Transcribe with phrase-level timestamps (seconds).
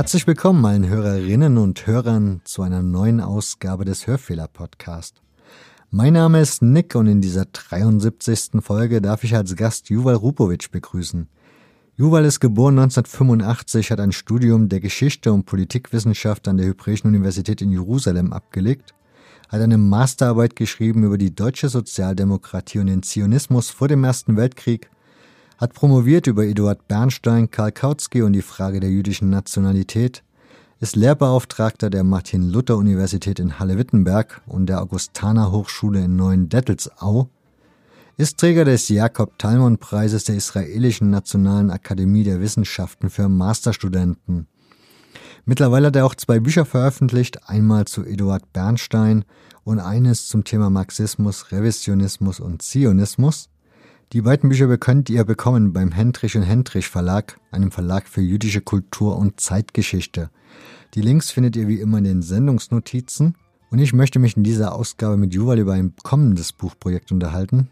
[0.00, 5.22] Herzlich willkommen allen Hörerinnen und Hörern zu einer neuen Ausgabe des Hörfehler-Podcast.
[5.92, 8.62] Mein Name ist Nick und in dieser 73.
[8.62, 11.26] Folge darf ich als Gast Juval Rupovic begrüßen.
[11.96, 17.60] Juval ist geboren 1985, hat ein Studium der Geschichte und Politikwissenschaft an der Hebräischen Universität
[17.60, 18.94] in Jerusalem abgelegt,
[19.48, 24.88] hat eine Masterarbeit geschrieben über die deutsche Sozialdemokratie und den Zionismus vor dem Ersten Weltkrieg
[25.58, 30.22] hat promoviert über Eduard Bernstein, Karl Kautsky und die Frage der jüdischen Nationalität,
[30.80, 37.28] ist Lehrbeauftragter der Martin-Luther-Universität in Halle-Wittenberg und der Augustana-Hochschule in Neuendettelsau,
[38.16, 44.46] ist Träger des Jakob-Talmon-Preises der Israelischen Nationalen Akademie der Wissenschaften für Masterstudenten.
[45.44, 49.26] Mittlerweile hat er auch zwei Bücher veröffentlicht, einmal zu Eduard Bernstein
[49.64, 53.50] und eines zum Thema Marxismus, Revisionismus und Zionismus.
[54.14, 58.62] Die beiden Bücher könnt ihr bekommen beim Hendrich und Hendrich Verlag, einem Verlag für jüdische
[58.62, 60.30] Kultur und Zeitgeschichte.
[60.94, 63.36] Die Links findet ihr wie immer in den Sendungsnotizen.
[63.70, 67.70] Und ich möchte mich in dieser Ausgabe mit Juval über ein kommendes Buchprojekt unterhalten.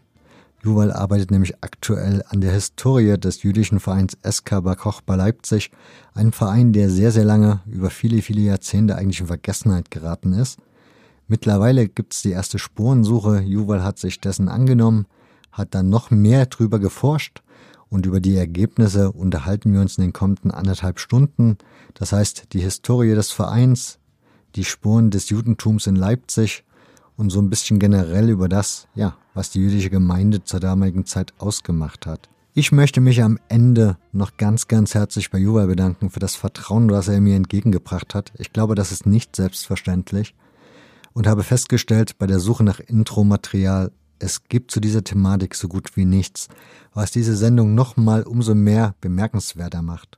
[0.63, 5.71] Juval arbeitet nämlich aktuell an der Historie des jüdischen Vereins SK Bar Kochba Leipzig,
[6.13, 10.57] einem Verein, der sehr, sehr lange, über viele, viele Jahrzehnte eigentlich in Vergessenheit geraten ist.
[11.27, 13.41] Mittlerweile gibt es die erste Spurensuche.
[13.41, 15.05] Juval hat sich dessen angenommen
[15.51, 17.41] hat dann noch mehr drüber geforscht
[17.89, 21.57] und über die Ergebnisse unterhalten wir uns in den kommenden anderthalb Stunden.
[21.93, 23.99] Das heißt, die Historie des Vereins,
[24.55, 26.63] die Spuren des Judentums in Leipzig
[27.17, 31.33] und so ein bisschen generell über das, ja, was die jüdische Gemeinde zur damaligen Zeit
[31.37, 32.29] ausgemacht hat.
[32.53, 36.89] Ich möchte mich am Ende noch ganz, ganz herzlich bei Juval bedanken für das Vertrauen,
[36.89, 38.33] was er mir entgegengebracht hat.
[38.37, 40.35] Ich glaube, das ist nicht selbstverständlich
[41.13, 45.95] und habe festgestellt bei der Suche nach Intromaterial, es gibt zu dieser Thematik so gut
[45.95, 46.49] wie nichts,
[46.93, 50.17] was diese Sendung nochmal umso mehr bemerkenswerter macht.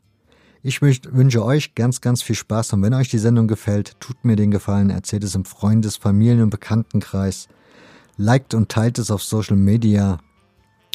[0.64, 4.36] Ich wünsche euch ganz, ganz viel Spaß und wenn euch die Sendung gefällt, tut mir
[4.36, 7.48] den Gefallen, erzählt es im Freundes-, Familien- und Bekanntenkreis,
[8.18, 10.20] liked und teilt es auf Social Media.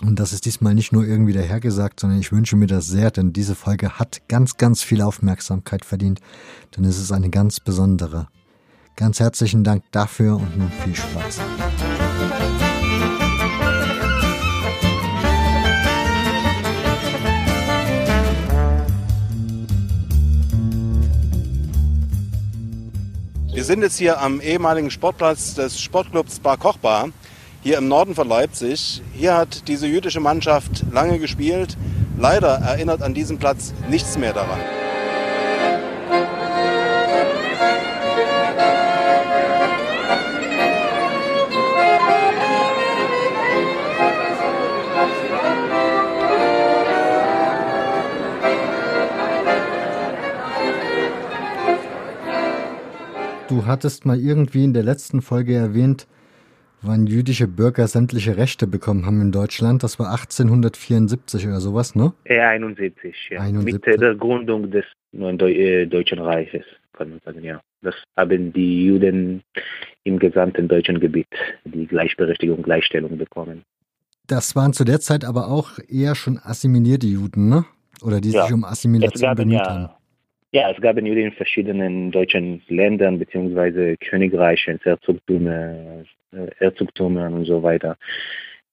[0.02, 3.32] Und das ist diesmal nicht nur irgendwie dahergesagt, sondern ich wünsche mir das sehr, denn
[3.32, 6.20] diese Folge hat ganz, ganz viel Aufmerksamkeit verdient,
[6.76, 8.28] denn es ist eine ganz besondere.
[8.94, 11.40] Ganz herzlichen Dank dafür und nun viel Spaß.
[23.56, 27.08] Wir sind jetzt hier am ehemaligen Sportplatz des Sportclubs Bar Kochbar,
[27.62, 29.00] hier im Norden von Leipzig.
[29.14, 31.78] Hier hat diese jüdische Mannschaft lange gespielt.
[32.18, 34.60] Leider erinnert an diesem Platz nichts mehr daran.
[53.48, 56.08] Du hattest mal irgendwie in der letzten Folge erwähnt,
[56.82, 59.84] wann jüdische Bürger sämtliche Rechte bekommen haben in Deutschland.
[59.84, 62.12] Das war 1874 oder sowas, ne?
[62.24, 63.40] Ja, 71, ja.
[63.40, 63.86] 71.
[63.86, 67.60] Mit der Gründung des neuen äh, Deutschen Reiches, kann man sagen, ja.
[67.82, 69.42] Das haben die Juden
[70.02, 71.28] im gesamten deutschen Gebiet
[71.64, 73.62] die Gleichberechtigung, Gleichstellung bekommen.
[74.26, 77.64] Das waren zu der Zeit aber auch eher schon assimilierte Juden, ne?
[78.02, 78.42] Oder die ja.
[78.42, 79.88] sich um Assimilation bemüht ja, haben.
[80.52, 87.98] Ja, es gab in verschiedenen deutschen Ländern beziehungsweise Königreichen, Herzogtümer, äh, Herzogtümern und so weiter.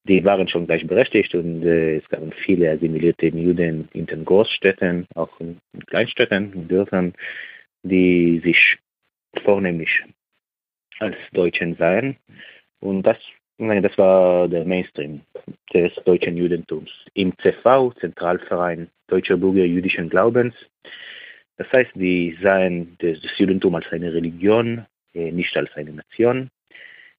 [0.05, 5.39] Die waren schon gleichberechtigt und äh, es gab viele assimilierte Juden in den Großstädten, auch
[5.39, 7.13] in, in Kleinstädten, in Dörfern,
[7.83, 8.77] die sich
[9.43, 10.03] vornehmlich
[10.99, 12.17] als Deutschen sahen.
[12.81, 13.17] Und das,
[13.57, 15.21] meine, das war der Mainstream
[15.73, 16.91] des deutschen Judentums.
[17.13, 20.53] Im CV, Zentralverein Deutscher Bürger jüdischen Glaubens,
[21.57, 26.49] das heißt, die sahen das, Judentum als eine Religion, äh, nicht als eine Nation,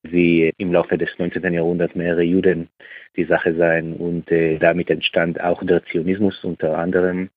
[0.02, 1.52] wie im Laufe des 19.
[1.52, 2.68] Jahrhunderts mehrere Juden
[3.16, 7.30] die Sache sahen und äh, damit entstand auch der Zionismus unter anderem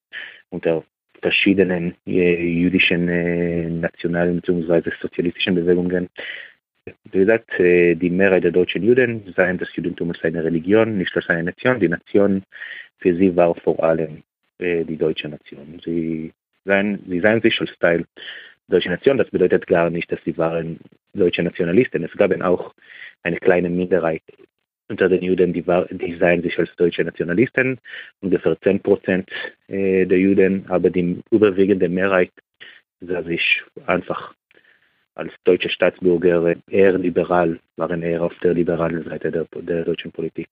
[0.50, 0.84] unter
[1.22, 4.90] verschiedenen äh, jüdischen nationalen bzw.
[5.00, 6.08] sozialistischen Bewegungen.
[7.12, 11.28] Wie gesagt, die Mehrheit der deutschen Juden sahen das Judentum als eine Religion, nicht als
[11.28, 11.78] eine Nation.
[11.80, 12.42] Die Nation
[12.98, 14.22] für sie war vor allem
[14.58, 15.78] die deutsche Nation.
[15.84, 16.32] Sie
[16.68, 18.04] sein, sie seien sich als Teil
[18.68, 19.18] deutsche Nation.
[19.18, 20.78] Das bedeutet gar nicht, dass sie waren
[21.14, 22.04] deutsche Nationalisten.
[22.04, 22.74] Es gab auch
[23.24, 24.22] eine kleine Minderheit
[24.88, 27.78] unter den Juden, die, war, die sahen sich als deutsche Nationalisten,
[28.20, 29.28] ungefähr 10 Prozent
[29.68, 32.30] äh, der Juden, aber die überwiegende Mehrheit
[33.00, 34.34] sah sich einfach
[35.14, 40.48] als deutsche Staatsbürger eher liberal, waren eher auf der liberalen Seite der, der deutschen Politik.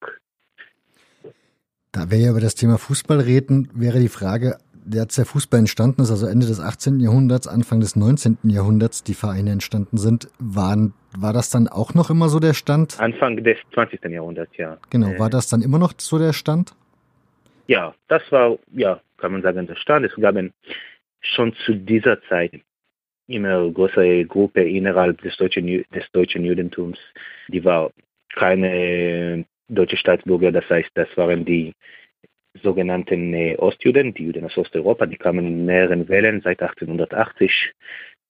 [1.93, 4.59] Da wir ja über das Thema Fußball reden, wäre die Frage,
[4.94, 7.00] als der Fußball entstanden ist, also Ende des 18.
[7.00, 8.38] Jahrhunderts, Anfang des 19.
[8.44, 12.99] Jahrhunderts, die Vereine entstanden sind, waren, war das dann auch noch immer so der Stand?
[13.00, 14.05] Anfang des 20.
[14.05, 14.79] Jahrhunderts, ja.
[14.91, 16.75] Genau, war das dann immer noch so der Stand?
[17.67, 20.06] Ja, das war, ja, kann man sagen, der Stand.
[20.06, 20.37] Es gab
[21.21, 22.53] schon zu dieser Zeit
[23.27, 26.99] immer größere Gruppe innerhalb des deutschen, des deutschen Judentums.
[27.49, 27.91] Die war
[28.35, 31.73] keine deutsche Staatsbürger, das heißt, das waren die
[32.62, 37.73] sogenannten Ostjuden, die Juden aus Osteuropa, die kamen in mehreren Wellen seit 1880,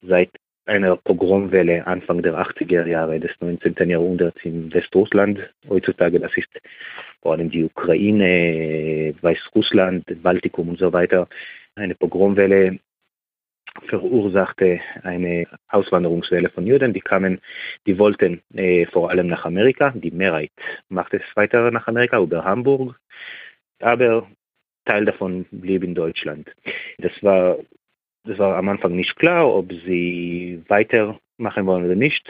[0.01, 0.29] seit
[0.67, 3.89] einer Pogromwelle Anfang der 80er Jahre des 19.
[3.89, 5.39] Jahrhunderts in Westrussland.
[5.69, 6.49] Heutzutage, das ist
[7.21, 11.27] vor allem die Ukraine, Weißrussland, Baltikum und so weiter.
[11.75, 12.79] Eine Pogromwelle
[13.87, 16.93] verursachte eine Auswanderungswelle von Juden.
[16.93, 17.39] Die kamen,
[17.85, 19.91] die wollten äh, vor allem nach Amerika.
[19.95, 20.51] Die Mehrheit
[20.89, 22.99] machte es weiter nach Amerika über Hamburg
[23.79, 24.27] aber
[24.85, 26.49] Teil davon blieb in Deutschland.
[26.97, 27.57] Das war,
[28.23, 32.27] das war am Anfang nicht klar, ob sie weitermachen wollen oder nicht.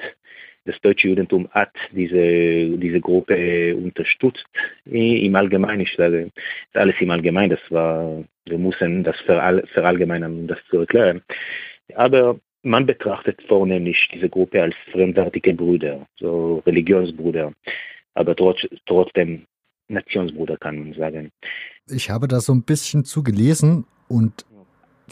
[0.66, 4.46] Das deutsche Judentum hat diese, diese Gruppe unterstützt.
[4.86, 6.30] Im Allgemeinen, ich sage,
[6.74, 11.22] alles im Allgemeinen, das war, wir müssen das verallgemeinern, um das zu erklären.
[11.96, 17.54] Aber man betrachtet vornehmlich diese Gruppe als fremdartige Brüder, so Religionsbrüder.
[18.16, 19.46] Aber trotz, trotzdem
[19.90, 21.32] Nationsbruder, kann man sagen.
[21.90, 24.46] Ich habe da so ein bisschen zu gelesen und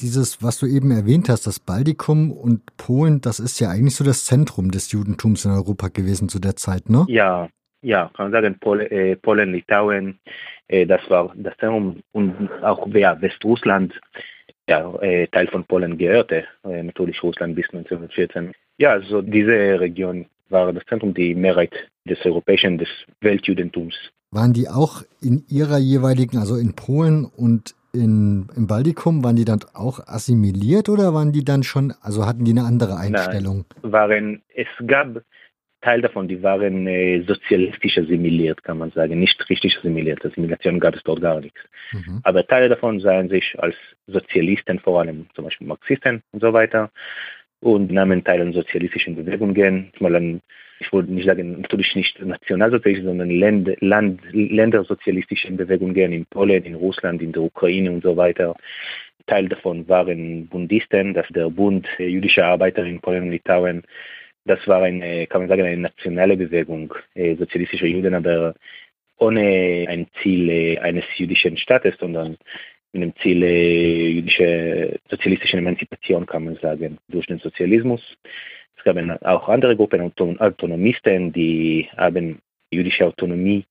[0.01, 4.03] dieses, was du eben erwähnt hast, das Baltikum und Polen, das ist ja eigentlich so
[4.03, 7.05] das Zentrum des Judentums in Europa gewesen zu der Zeit, ne?
[7.07, 7.49] Ja,
[7.81, 10.19] ja, kann man sagen, Pol äh, Polen, Litauen,
[10.67, 13.93] äh, das war das Zentrum und auch ja, Westrussland,
[14.67, 18.51] ja, äh, Teil von Polen gehörte, äh, natürlich Russland bis 1914.
[18.77, 21.73] Ja, also diese Region war das Zentrum, die Mehrheit
[22.05, 22.89] des europäischen, des
[23.21, 23.95] Weltjudentums
[24.35, 29.45] waren die auch in ihrer jeweiligen, also in Polen und in, im Baltikum, waren die
[29.45, 33.65] dann auch assimiliert oder waren die dann schon, also hatten die eine andere Einstellung?
[33.81, 35.21] Nein, waren, es gab
[35.81, 40.25] Teil davon, die waren äh, sozialistisch assimiliert, kann man sagen, nicht richtig assimiliert.
[40.25, 41.59] Assimilation gab es dort gar nichts.
[41.93, 42.19] Mhm.
[42.23, 43.75] Aber Teile davon sahen sich als
[44.07, 46.91] Sozialisten, vor allem zum Beispiel Marxisten und so weiter,
[47.61, 50.41] und nahmen teil an sozialistischen Bewegungen, mal an
[50.79, 56.75] ich wollte nicht sagen, natürlich nicht nationalsozialistische, sondern Länd, Land, ländersozialistischen Bewegungen in Polen, in
[56.75, 58.55] Russland, in der Ukraine und so weiter.
[59.27, 63.83] Teil davon waren Bundisten, das ist der Bund jüdischer Arbeiter in Polen und Litauen.
[64.45, 68.53] Das war eine, kann man sagen, eine nationale Bewegung äh, sozialistischer Juden, aber
[69.17, 72.37] ohne ein Ziel äh, eines jüdischen Staates, sondern
[72.93, 78.01] mit dem Ziel äh, jüdischer sozialistischer Emanzipation, kann man sagen, durch den Sozialismus
[78.85, 80.01] gab auch andere Gruppen,
[80.39, 82.39] Autonomisten, die haben
[82.71, 83.65] jüdische Autonomie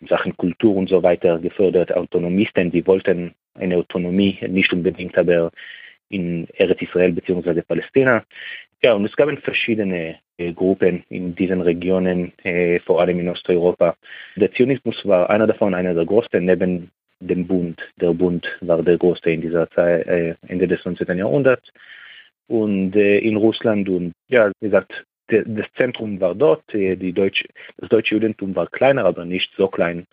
[0.00, 1.94] in Sachen Kultur und so weiter gefördert.
[1.94, 5.50] Autonomisten, die wollten eine Autonomie, nicht unbedingt, aber
[6.08, 7.62] in Eretz Israel bzw.
[7.62, 8.24] Palästina.
[8.82, 13.96] Ja, und es gab verschiedene äh, Gruppen in diesen Regionen, äh, vor allem in Osteuropa.
[14.36, 17.80] Der Zionismus war einer davon, einer der größten, neben dem Bund.
[18.00, 21.16] Der Bund war der größte in dieser Zeit, äh, Ende des 19.
[21.16, 21.72] Jahrhunderts
[22.48, 27.12] und äh, in Russland und ja, wie gesagt, der, das Zentrum war dort, äh, die
[27.12, 27.44] Deutsch,
[27.78, 30.06] das deutsche Judentum war kleiner, aber nicht so klein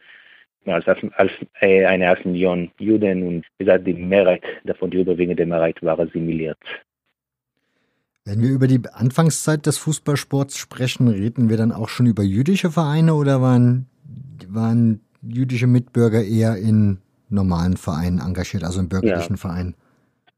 [0.65, 1.31] als, als
[1.61, 5.99] äh, eine halbe Million Juden und wie gesagt, die Mehrheit davon, die überwiegende Mehrheit war
[5.99, 6.57] assimiliert.
[8.25, 12.69] Wenn wir über die Anfangszeit des Fußballsports sprechen, reden wir dann auch schon über jüdische
[12.69, 13.87] Vereine oder waren,
[14.47, 19.37] waren jüdische Mitbürger eher in normalen Vereinen engagiert, also in bürgerlichen ja.
[19.37, 19.75] Vereinen?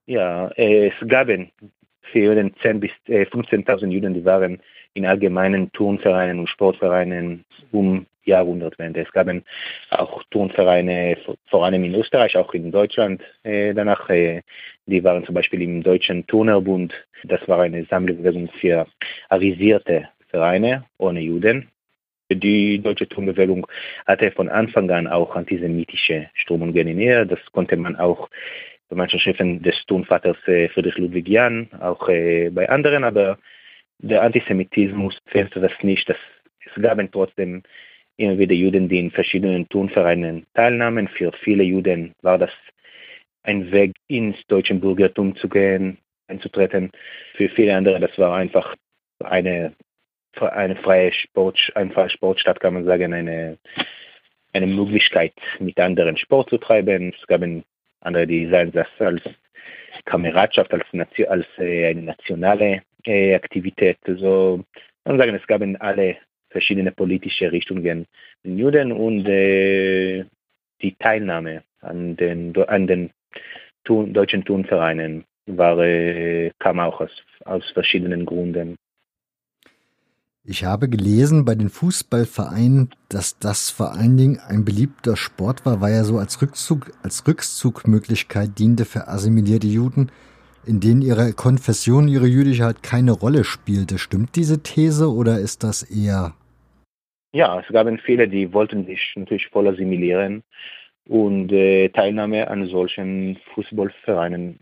[0.05, 1.29] Ja, es gab
[2.13, 4.62] den 10.000 bis 15.000 äh, Juden, die waren
[4.94, 9.01] in allgemeinen Turnvereinen und Sportvereinen um Jahrhundertwende.
[9.01, 9.27] Es gab
[9.89, 11.18] auch Turnvereine,
[11.50, 14.10] vor allem in Österreich, auch in Deutschland äh, danach.
[14.10, 14.41] Äh,
[14.86, 16.94] die waren zum Beispiel im Deutschen Turnerbund.
[17.24, 18.88] Das war eine Sammlung für
[19.30, 21.68] arisierte Vereine ohne Juden.
[22.34, 23.68] Die deutsche Turnbewegung
[24.08, 27.25] hatte von Anfang an auch antisemitische Strömungen in ihr.
[27.25, 28.30] Das konnte man auch
[28.95, 33.38] manchen Schriften des Turnvaters Friedrich Ludwig Jahn, auch bei anderen, aber
[34.00, 36.10] der Antisemitismus fehlte das nicht.
[36.10, 36.17] Das,
[36.65, 37.63] es gab trotzdem
[38.17, 41.07] immer wieder Juden, die in verschiedenen Turnvereinen teilnahmen.
[41.07, 42.51] Für viele Juden war das
[43.43, 46.91] ein Weg ins deutsche Bürgertum zu gehen, einzutreten.
[47.36, 48.75] Für viele andere, das war einfach
[49.24, 49.74] eine,
[50.39, 53.57] eine freie Sport, eine freie Sportstadt, kann man sagen, eine,
[54.53, 57.13] eine Möglichkeit, mit anderen Sport zu treiben.
[57.19, 57.41] Es gab
[58.01, 59.22] andere, sahen das als
[60.05, 60.86] Kameradschaft, als,
[61.27, 63.98] als äh, eine nationale äh, Aktivität.
[64.05, 64.63] So,
[65.05, 66.17] man sagen, es gab alle
[66.50, 68.05] verschiedene politische Richtungen
[68.43, 70.25] in Juden und äh,
[70.81, 73.12] die Teilnahme an den, an den
[73.84, 78.75] Tun, deutschen Turnvereinen war, äh, kam auch aus, aus verschiedenen Gründen.
[80.43, 85.81] Ich habe gelesen bei den Fußballvereinen, dass das vor allen Dingen ein beliebter Sport war,
[85.81, 90.12] weil er so als Rückzug, als Rückzugmöglichkeit diente für assimilierte Juden,
[90.65, 94.00] in denen ihre Konfession, ihre jüdische halt keine Rolle spielte.
[94.00, 96.33] Stimmt diese These oder ist das eher?
[97.33, 100.41] Ja, es gab viele, die wollten sich natürlich voll assimilieren
[101.07, 104.60] und äh, Teilnahme an solchen Fußballvereinen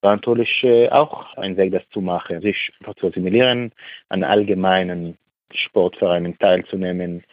[0.00, 3.72] war natürlich äh, auch ein Weg, das zu machen, sich zu assimilieren,
[4.08, 5.18] an allgemeinen
[5.52, 7.24] Sportvereinen teilzunehmen.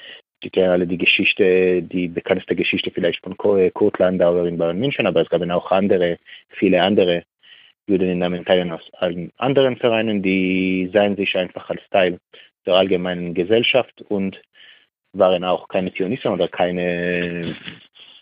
[0.44, 5.08] Die kennen alle die Geschichte, die bekannteste Geschichte vielleicht von Kurt Landauer in Bayern München,
[5.08, 6.20] aber es gab auch andere,
[6.50, 7.24] viele andere
[7.88, 12.20] Juden in teilen aus allen anderen Vereinen, die seien sich einfach als Teil
[12.66, 14.42] der allgemeinen Gesellschaft und
[15.14, 17.56] waren auch keine Zionisten oder keine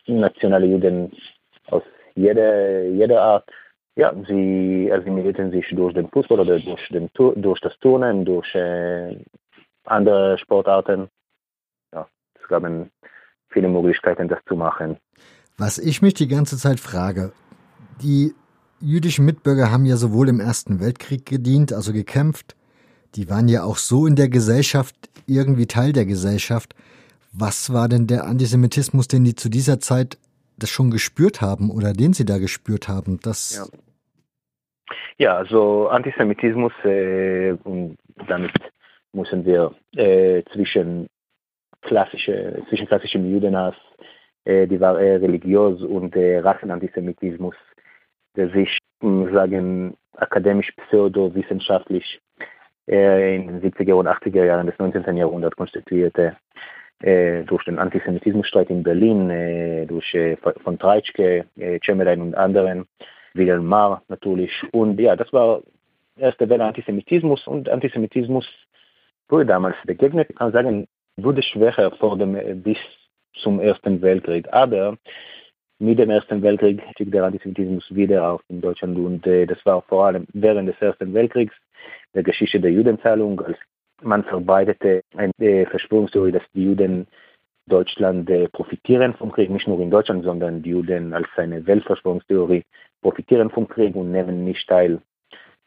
[0.05, 1.11] nationale Juden
[1.67, 1.83] aus
[2.13, 3.49] jeder, jeder Art.
[3.95, 9.17] Ja, sie assimilierten sich durch den Fußball oder durch, den, durch das Turnen, durch äh,
[9.85, 11.07] andere Sportarten.
[11.93, 12.07] Ja,
[12.41, 12.63] es gab
[13.49, 14.97] viele Möglichkeiten, das zu machen.
[15.57, 17.31] Was ich mich die ganze Zeit frage,
[18.01, 18.33] die
[18.81, 22.57] jüdischen Mitbürger haben ja sowohl im Ersten Weltkrieg gedient, also gekämpft,
[23.15, 26.75] die waren ja auch so in der Gesellschaft irgendwie Teil der Gesellschaft.
[27.31, 30.17] Was war denn der Antisemitismus, den die zu dieser Zeit
[30.57, 33.19] das schon gespürt haben oder den sie da gespürt haben?
[33.21, 33.79] Das ja.
[35.17, 38.51] Ja, also Antisemitismus, äh, und damit
[39.13, 41.07] müssen wir äh, zwischen,
[41.81, 43.75] klassische, zwischen klassischem Judenhass,
[44.43, 47.55] äh, die war eher religiös, und äh, Rassenantisemitismus,
[48.35, 52.19] der sich, sagen, akademisch, pseudowissenschaftlich
[52.89, 55.15] äh, in den 70er und 80er Jahren des 19.
[55.15, 56.35] Jahrhunderts konstituierte,
[57.01, 62.85] äh, durch den Antisemitismusstreit in Berlin, äh, durch äh, von Treitschke, äh, Cemelein und anderen,
[63.35, 64.51] Wilhelm Marr natürlich.
[64.71, 65.61] Und ja, das war
[66.17, 68.47] erste Welle Antisemitismus und Antisemitismus
[69.29, 70.29] wurde damals begegnet.
[70.29, 70.87] Ich kann sagen,
[71.17, 72.77] wurde schwächer vor dem, bis
[73.33, 74.47] zum Ersten Weltkrieg.
[74.51, 74.97] Aber
[75.79, 79.81] mit dem Ersten Weltkrieg stieg der Antisemitismus wieder auf in Deutschland und äh, das war
[79.83, 81.53] vor allem während des Ersten Weltkriegs
[82.13, 83.57] der Geschichte der Judenzahlung, als
[84.01, 87.07] man verbreitete eine äh, Verschwörungstheorie, dass die Juden
[87.67, 92.63] Deutschland äh, profitieren vom Krieg, nicht nur in Deutschland, sondern die Juden als eine Weltverschwörungstheorie
[93.01, 95.01] profitieren vom Krieg und nehmen nicht teil,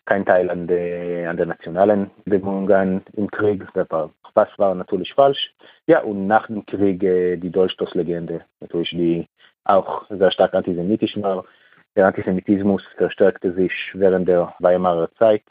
[0.04, 3.64] kein Teil an der, an der nationalen Bemühungen im Krieg.
[3.74, 5.52] Das war, was war natürlich falsch.
[5.86, 9.26] Ja, und nach dem Krieg äh, die Dolchstoßlegende, natürlich, die
[9.64, 11.44] auch sehr stark antisemitisch war.
[11.96, 15.42] Der Antisemitismus verstärkte sich während der Weimarer Zeit,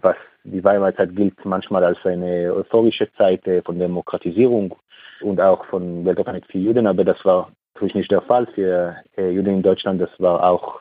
[0.00, 4.76] was die Weimarer Zeit gilt manchmal als eine euphorische Zeit äh, von Demokratisierung
[5.20, 9.30] und auch von Weltoffenheit für Juden, aber das war natürlich nicht der Fall für äh,
[9.30, 10.00] Juden in Deutschland.
[10.00, 10.80] Das war auch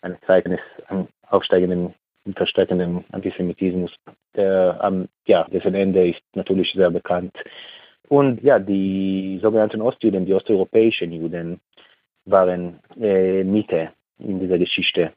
[0.00, 0.60] eine Zeit eines
[1.28, 3.94] aufsteigenden und verstärkenden Antisemitismus.
[4.36, 7.36] Der, ähm, ja, dessen Ende ist natürlich sehr bekannt.
[8.08, 11.60] Und ja, die sogenannten Ostjuden, die osteuropäischen Juden,
[12.24, 15.12] waren äh, Mitte in dieser Geschichte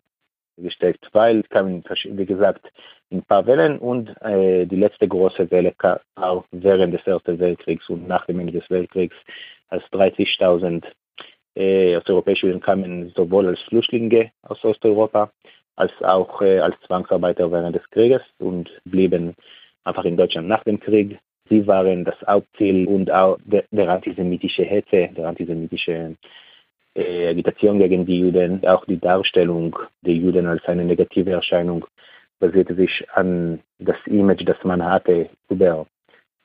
[0.58, 2.72] gesteckt, weil es kam, wie gesagt,
[3.10, 7.40] in ein paar Wellen und äh, die letzte große Welle kam auch während des Ersten
[7.40, 9.16] Weltkriegs und nach dem Ende des Weltkriegs,
[9.70, 10.84] als 30.000
[11.56, 15.32] äh, osteuropäische Juden kamen sowohl als Flüchtlinge aus Osteuropa
[15.76, 19.36] als auch äh, als Zwangsarbeiter während des Krieges und blieben
[19.84, 21.20] einfach in Deutschland nach dem Krieg.
[21.50, 26.16] Sie waren das Hauptziel und auch der, der antisemitische Hetze, der antisemitische
[26.96, 31.86] äh, Agitation gegen die Juden, auch die Darstellung der Juden als eine negative Erscheinung
[32.40, 35.86] basierte sich an das Image, das man hatte über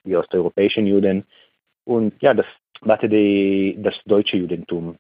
[0.05, 1.25] die osteuropäischen Juden.
[1.85, 2.47] Und ja, das
[2.81, 4.97] brachte die, das deutsche Judentum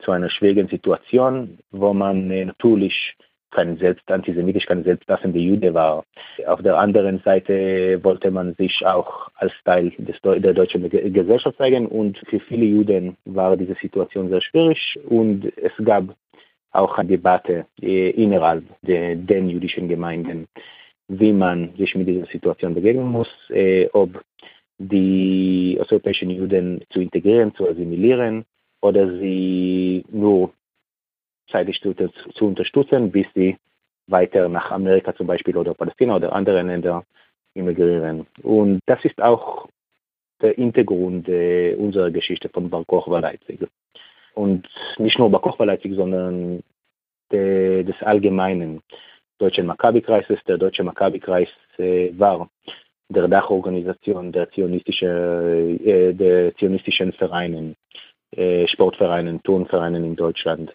[0.00, 3.16] zu einer schwierigen Situation, wo man äh, natürlich
[3.50, 6.04] kein selbst antisemitisch, kein selbstlassender Jude war.
[6.46, 11.86] Auf der anderen Seite wollte man sich auch als Teil des, der deutschen Gesellschaft zeigen
[11.86, 16.04] und für viele Juden war diese Situation sehr schwierig und es gab
[16.72, 20.46] auch eine Debatte äh, innerhalb der, den jüdischen Gemeinden,
[21.08, 24.22] wie man sich mit dieser Situation begegnen muss, äh, ob
[24.78, 28.44] die osteuropäischen Juden zu integrieren, zu assimilieren
[28.80, 30.52] oder sie nur
[31.50, 31.94] zeitig zu,
[32.44, 33.56] unterstützen, bis sie
[34.06, 37.04] weiter nach Amerika zum Beispiel oder Palästina oder andere Länder
[37.54, 38.26] emigrieren.
[38.42, 39.68] Und das ist auch
[40.40, 43.60] der Hintergrund äh, unserer Geschichte von Bar Kochba Leipzig.
[44.34, 46.62] Und nicht nur Bar Kochba Leipzig, sondern
[47.32, 48.82] de, des allgemeinen
[49.38, 50.38] deutschen Maccabi-Kreises.
[50.46, 52.48] Der deutsche Maccabi-Kreis äh, war
[53.08, 57.74] der Dachorganisation der, zionistische, äh, der zionistischen Vereinen,
[58.36, 60.74] äh, Sportvereinen, Turnvereinen in Deutschland.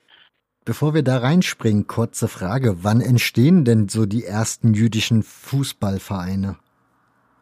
[0.65, 2.83] Bevor wir da reinspringen, kurze Frage.
[2.83, 6.55] Wann entstehen denn so die ersten jüdischen Fußballvereine?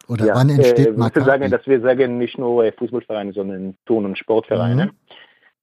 [0.08, 1.26] Oder ja, wann entsteht äh, Maccabi?
[1.26, 4.86] sagen, dass wir sagen nicht nur äh, Fußballvereine, sondern Turn- und Sportvereine.
[4.86, 4.90] Mhm.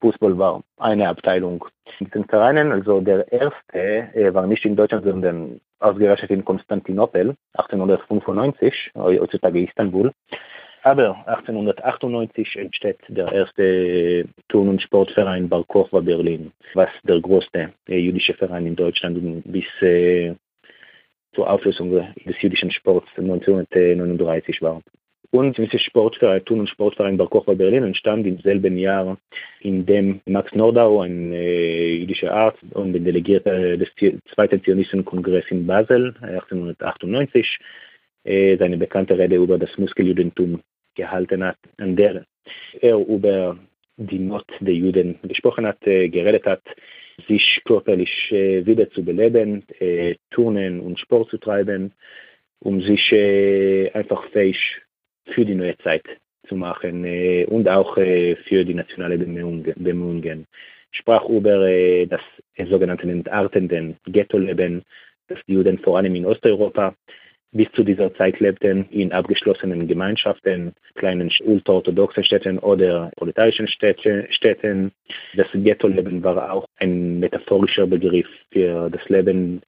[0.00, 1.64] Fußball war eine Abteilung
[1.98, 2.72] in den Vereinen.
[2.72, 10.12] Also der erste äh, war nicht in Deutschland, sondern ausgerechnet in Konstantinopel, 1895, heutzutage Istanbul.
[10.82, 17.98] Aber 1898 entsteht der erste Turn- und Sportverein Bar Kochba Berlin, was der größte äh,
[17.98, 20.34] jüdische Verein in Deutschland bis äh,
[21.34, 24.80] zur Auflösung des jüdischen Sports 1939 war.
[25.32, 29.16] Und dieser Sportverein, Turn- und Sportverein Bar Kochba Berlin entstand im selben Jahr,
[29.60, 33.90] in dem Max Nordau, ein äh, jüdischer Arzt und Delegierter des
[34.34, 37.89] Zweiten Zionistenkongresses in Basel 1898, äh,
[38.24, 40.60] seine bekannte Rede über das Muskeljudentum
[40.94, 42.24] gehalten hat, an der
[42.80, 43.58] er über
[43.96, 46.62] die Not der Juden gesprochen hat, äh, geredet hat,
[47.28, 49.64] sich körperlich äh, wieder zu beleben,
[50.30, 51.92] Turnen und Sport zu treiben,
[52.60, 53.12] um sich
[53.94, 54.58] einfach fähig
[55.26, 56.04] für die neue Zeit
[56.46, 57.04] zu machen
[57.46, 60.46] und auch für die nationale Bemühungen.
[60.92, 62.20] Sprach über das
[62.68, 64.82] sogenannte entartenden Ghetto-Leben,
[65.28, 66.94] das die Juden vor allem in Osteuropa
[67.52, 74.92] bis zu dieser Zeit lebten in abgeschlossenen Gemeinschaften, kleinen ultraorthodoxen Städten oder proletarischen Städten.
[75.34, 79.62] Das Ghetto-Leben war auch ein metaphorischer Begriff für das Leben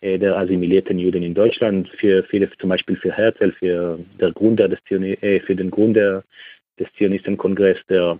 [0.00, 4.68] äh, der assimilierten Juden in Deutschland, für viele, zum Beispiel für Herzl, für, der Gründer
[4.68, 6.24] des äh, für den Gründer
[6.78, 8.18] des Zionistenkongresses, der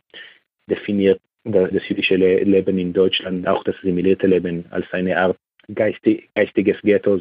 [0.69, 5.37] definiert das jüdische Leben in Deutschland, auch das assimilierte Leben, als eine Art
[5.75, 7.21] geistig, geistiges Ghetto.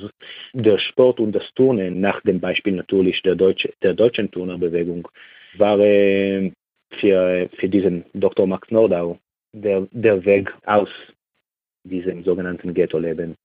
[0.53, 5.07] Der Sport und das Turnen, nach dem Beispiel natürlich der, Deutsche, der deutschen Turnerbewegung,
[5.57, 6.51] war äh,
[6.99, 8.47] für, für diesen Dr.
[8.47, 9.19] Max Nordau
[9.53, 10.89] der, der Weg aus
[11.83, 13.35] diesem sogenannten Ghetto-Leben.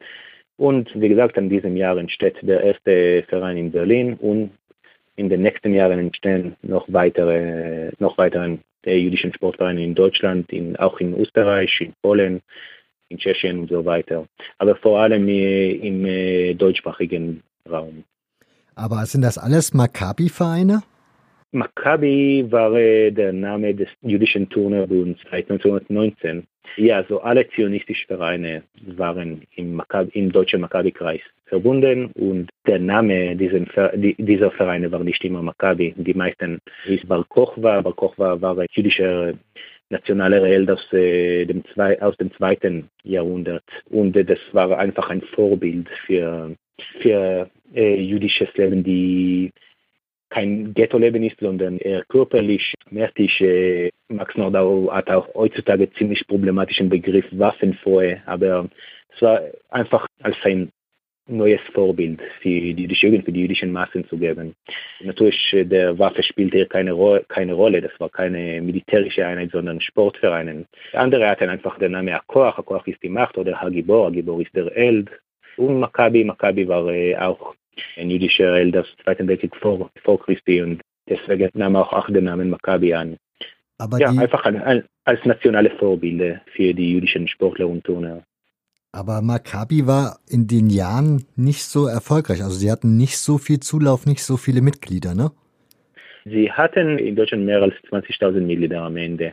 [0.56, 4.50] Und wie gesagt, in diesem Jahr entsteht der erste Verein in Berlin und
[5.16, 11.00] in den nächsten Jahren entstehen noch weitere, noch weitere jüdischen Sportvereine in Deutschland, in, auch
[11.00, 12.40] in Österreich, in Polen,
[13.10, 14.26] in Tschechien und so weiter.
[14.58, 18.04] Aber vor allem im deutschsprachigen Raum.
[18.74, 20.82] Aber sind das alles Maccabi-Vereine?
[21.52, 26.46] Maccabi war der Name des jüdischen Turnerbunds seit 1919.
[26.76, 28.62] Ja, also alle zionistischen Vereine
[28.96, 33.68] waren im, Maccabi, im deutschen Maccabi-Kreis verbunden und der Name diesen,
[34.18, 35.94] dieser Vereine war nicht immer Maccabi.
[35.96, 37.80] Die meisten hieß Bar Kochwa.
[37.80, 39.34] Bar Kochwa war ein jüdischer
[39.90, 45.10] nationaler Held aus, äh, dem, zwei, aus dem zweiten Jahrhundert und äh, das war einfach
[45.10, 46.56] ein Vorbild für,
[47.00, 49.52] für äh, jüdisches Leben, die
[50.30, 53.40] kein Ghetto-Leben ist, sondern eher körperlich, merklich.
[53.40, 58.68] Äh, Max Nordau hat auch heutzutage ziemlich problematischen Begriff Waffenfreie, aber
[59.14, 60.70] es war einfach als ein
[61.30, 64.54] neues Vorbild für die Jugend, für die jüdischen Massen zu geben.
[65.00, 69.50] Natürlich, äh, der Waffe spielte hier keine, Ro keine Rolle, das war keine militärische Einheit,
[69.52, 70.66] sondern Sportvereine.
[70.92, 74.70] Andere hatten einfach den Namen Akoach, Akoach ist die Macht, oder Hagibor, Hagibor ist der
[74.74, 75.10] Held.
[75.56, 77.54] Und Maccabi, Maccabi war äh, auch
[77.96, 82.24] ein jüdischer Held des Zweiten Weltkriegs vor, vor Christi und deswegen nahm auch, auch den
[82.24, 83.16] Namen Maccabi an.
[83.78, 88.22] Aber ja, einfach als, als nationale Vorbilder für die jüdischen Sportler und Turner.
[88.92, 92.42] Aber Maccabi war in den Jahren nicht so erfolgreich.
[92.42, 95.30] Also sie hatten nicht so viel Zulauf, nicht so viele Mitglieder, ne?
[96.24, 99.32] Sie hatten in Deutschland mehr als 20.000 Mitglieder am Ende.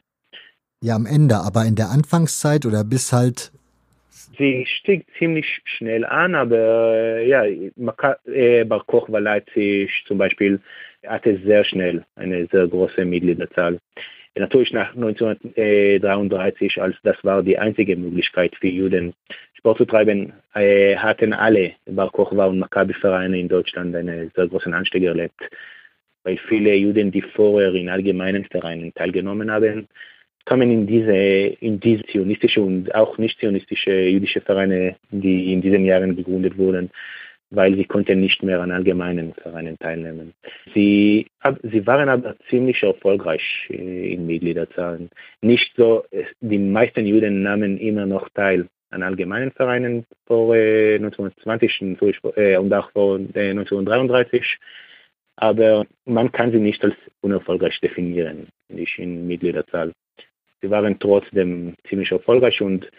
[0.81, 3.51] Ja, am Ende, aber in der Anfangszeit oder bis halt
[4.37, 10.59] Sie stieg ziemlich schnell an, aber äh, ja, äh, Bar Kochba Leipzig zum Beispiel
[11.05, 13.79] hatte sehr schnell eine sehr große Mitgliederzahl.
[14.35, 19.15] Natürlich nach 1933, als das war die einzige Möglichkeit für Juden
[19.67, 24.73] Sport zu treiben, äh, hatten alle Bar Kochba und Maccabi-Vereine in Deutschland einen sehr großen
[24.73, 25.41] Anstieg erlebt.
[26.23, 29.89] Weil viele Juden, die vorher in allgemeinen Vereinen teilgenommen haben,
[30.45, 31.13] kamen in diese,
[31.59, 36.89] in diese zionistische und auch nicht zionistische jüdische Vereine, die in diesen Jahren gegründet wurden,
[37.49, 40.33] weil sie konnten nicht mehr an allgemeinen Vereinen teilnehmen.
[40.73, 41.27] Sie,
[41.63, 45.09] sie waren aber ziemlich erfolgreich äh, in Mitgliederzahlen.
[45.41, 46.05] Nicht so,
[46.39, 51.81] die meisten Juden nahmen immer noch teil an allgemeinen Vereinen vor äh, 1920
[52.35, 54.57] äh, und auch vor äh, 1933.
[55.35, 59.93] Aber man kann sie nicht als unerfolgreich definieren, nicht in Mitgliederzahl.
[60.61, 62.89] Sie waren trotzdem ziemlich erfolgreich und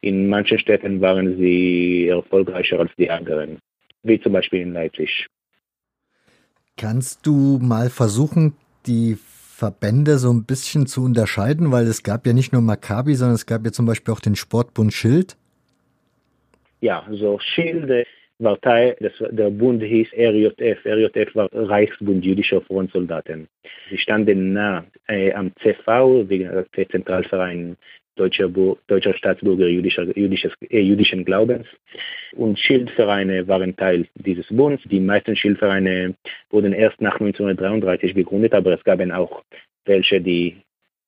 [0.00, 3.58] in manchen Städten waren sie erfolgreicher als die anderen,
[4.02, 5.26] wie zum Beispiel in Leipzig.
[6.76, 9.16] Kannst du mal versuchen, die
[9.54, 13.46] Verbände so ein bisschen zu unterscheiden, weil es gab ja nicht nur Maccabi, sondern es
[13.46, 15.36] gab ja zum Beispiel auch den Sportbund Schild.
[16.80, 18.06] Ja, so Schild
[18.40, 20.84] war Teil, das, der Bund hieß RJF.
[20.84, 23.46] RJF war Reichsbund jüdischer Frontsoldaten.
[23.90, 27.76] Sie standen nah äh, am CV, der Zentralverein
[28.16, 28.48] deutscher,
[28.86, 31.66] deutscher Staatsbürger jüdischer, jüdisches, äh, jüdischen Glaubens.
[32.32, 34.80] Und Schildvereine waren Teil dieses Bundes.
[34.84, 36.14] Die meisten Schildvereine
[36.50, 39.42] wurden erst nach 1933 gegründet, aber es gab auch
[39.84, 40.56] welche, die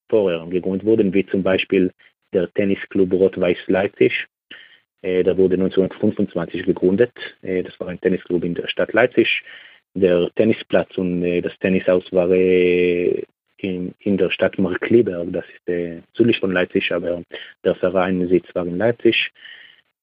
[0.09, 1.93] vorher gegründet wurden, wie zum Beispiel
[2.33, 4.27] der Tennisclub Rot-Weiß Leipzig.
[5.03, 7.13] Äh, der wurde 1925 gegründet.
[7.43, 9.43] Äh, das war ein Tennisclub in der Stadt Leipzig.
[9.95, 12.29] Der Tennisplatz und äh, das Tennishaus war
[13.59, 17.23] in, in der Stadt Markleberg, das ist äh, südlich von Leipzig, aber
[17.65, 19.31] der Verein sitzt war in Leipzig.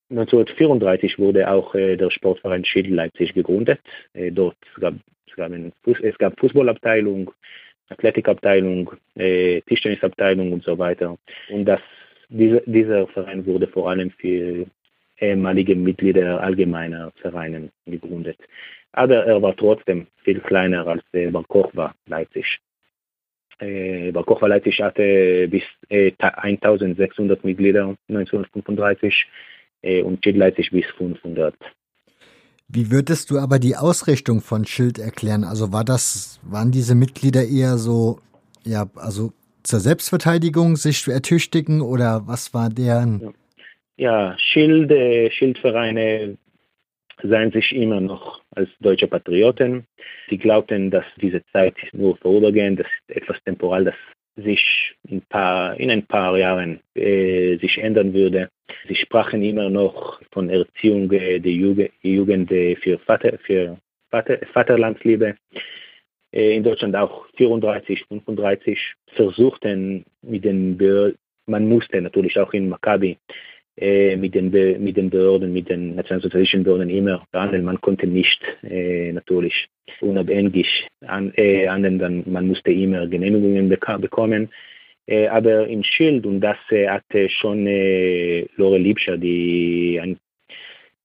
[0.10, 3.80] 1934 wurde auch äh, der Sportverein Schild Leipzig gegründet.
[4.14, 4.94] Äh, dort gab
[5.28, 5.52] es gab,
[5.84, 7.32] Fuß, es gab Fußballabteilung,
[7.90, 11.18] Athletikabteilung, äh, Tischtennisabteilung und so weiter.
[11.50, 11.80] Und das,
[12.30, 14.68] diese, dieser Verein wurde vor allem für
[15.20, 18.38] ehemalige Mitglieder allgemeiner Vereine gegründet.
[18.92, 22.60] Aber er war trotzdem viel kleiner als äh, Bar Kochba Leipzig.
[23.60, 29.28] Äh, Bar Kochba Leipzig hatte bis äh, 1600 Mitglieder 1935
[29.82, 31.56] äh, und Schild Leipzig bis 500.
[32.68, 35.44] Wie würdest du aber die Ausrichtung von Schild erklären?
[35.44, 38.20] Also war das, waren diese Mitglieder eher so,
[38.64, 39.32] ja, also
[39.64, 43.22] zur Selbstverteidigung sich zu ertüchtigen oder was war deren?
[43.22, 43.32] Ja
[43.96, 44.92] ja, Schild,
[45.34, 46.38] Schildvereine
[47.24, 49.86] seien sich immer noch als deutsche Patrioten.
[50.30, 53.96] Sie glaubten, dass diese Zeit nur vorübergehend, das ist etwas temporal, das
[54.36, 58.50] sich in, paar, in ein paar Jahren äh, sich ändern würde.
[58.88, 63.78] Sie sprachen immer noch von Erziehung äh, der Jugend, äh, für, Vater, für
[64.10, 65.36] Vater, Vaterlandsliebe.
[66.32, 72.70] Äh, in Deutschland auch 34, 35 versuchten mit den Behörden, man musste natürlich auch in
[72.70, 73.18] Maccabi
[73.76, 74.52] mit, den
[74.84, 77.66] mit den Behörden, mit den nationalsozialistischen Behörden immer behandeln.
[77.66, 79.68] Man konnte nicht äh, natürlich
[80.00, 84.50] unabhängig an, äh, anwenden, man musste immer Genehmigungen bekommen.
[85.06, 90.18] Äh, aber in Schild, und das äh, hatte schon äh, Lore Liebscher, die ein,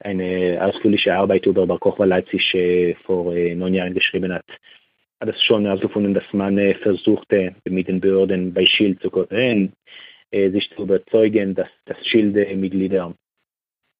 [0.01, 4.45] eine ausführliche Arbeit über Bar Kochba Leipzig äh, vor äh, neun Jahren geschrieben hat,
[5.21, 9.73] hat es schon herausgefunden, dass man äh, versuchte, mit den Behörden bei Schild zu kooperieren
[9.73, 13.15] äh, sich zu überzeugen, dass das Schilde-Mitglieder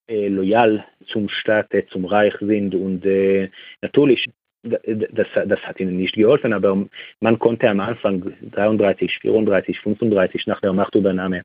[0.09, 3.51] äh, loyal zum Staat, äh, zum Reich sind und äh,
[3.83, 4.27] natürlich
[4.63, 6.87] das, das hat ihnen nicht geholfen, aber
[7.21, 11.43] man konnte am Anfang 33, 34, 35 nach der Machtübernahme,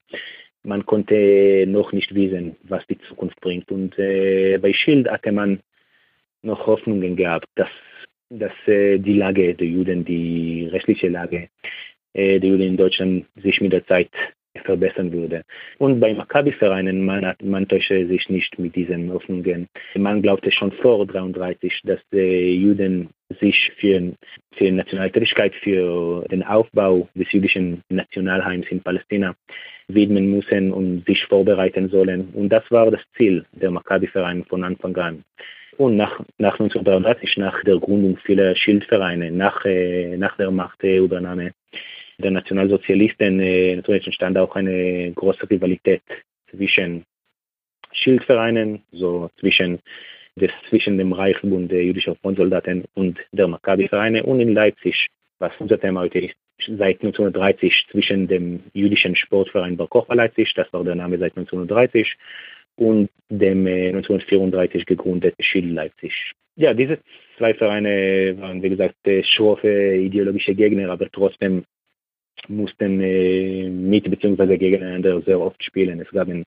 [0.63, 3.69] man konnte noch nicht wissen, was die Zukunft bringt.
[3.71, 5.59] Und äh, bei Schild hatte man
[6.41, 7.69] noch Hoffnungen gehabt, dass,
[8.29, 11.49] dass äh, die Lage der Juden, die rechtliche Lage
[12.13, 14.09] äh, der Juden in Deutschland sich mit der Zeit
[14.61, 15.43] verbessern würde.
[15.79, 19.67] Und bei Maccabi-Vereinen, man, man täusche sich nicht mit diesen Hoffnungen.
[19.95, 24.13] Man glaubte schon vor 33, dass die Juden sich für,
[24.53, 29.35] für Nationaltätigkeit, für den Aufbau des jüdischen Nationalheims in Palästina
[29.87, 32.29] widmen müssen und sich vorbereiten sollen.
[32.33, 35.23] Und das war das Ziel der Maccabi-Vereine von Anfang an.
[35.77, 41.53] Und nach, nach 1933, nach der Gründung vieler Schildvereine, nach, äh, nach der Machtübernahme,
[42.17, 46.01] der Nationalsozialisten äh, natürlich entstand auch eine große Rivalität
[46.49, 47.05] zwischen
[47.91, 49.79] Schildvereinen, so zwischen,
[50.35, 55.07] des, zwischen dem Reichsbund der jüdischen Frontsoldaten und der Maccabi-Vereine und in Leipzig,
[55.39, 56.35] was unser Thema heute ist,
[56.67, 62.15] seit 1930 zwischen dem jüdischen Sportverein Bar Kochba Leipzig, das war der Name seit 1930,
[62.75, 66.33] und dem äh, 1934 gegründeten Schild Leipzig.
[66.55, 66.99] Ja, diese
[67.37, 71.65] zwei Vereine waren, wie gesagt, äh, schroffe ideologische Gegner, aber trotzdem
[72.49, 74.57] mussten äh, mit bzw.
[74.57, 75.99] gegeneinander sehr oft spielen.
[75.99, 76.43] Es gab, ein,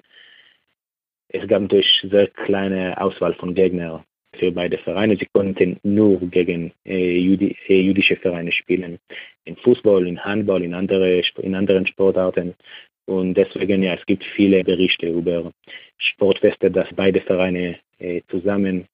[1.28, 4.04] es gab natürlich sehr kleine Auswahl von Gegnern
[4.38, 5.16] für beide Vereine.
[5.16, 8.98] Sie konnten nur gegen äh, Jüdi, äh, jüdische Vereine spielen.
[9.44, 12.54] In Fußball, in Handball, in, andere, in anderen Sportarten.
[13.06, 15.52] Und deswegen, ja, es gibt viele Berichte über
[15.98, 18.87] Sportfeste, dass beide Vereine äh, zusammen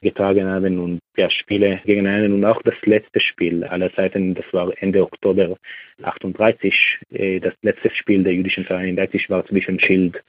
[0.00, 4.72] getragen haben und ja, Spiele gegeneinander und auch das letzte Spiel aller Zeiten, das war
[4.80, 5.56] Ende Oktober
[6.02, 10.22] 38, äh, das letzte Spiel der jüdischen Vereine in Leipzig war zwischen Schild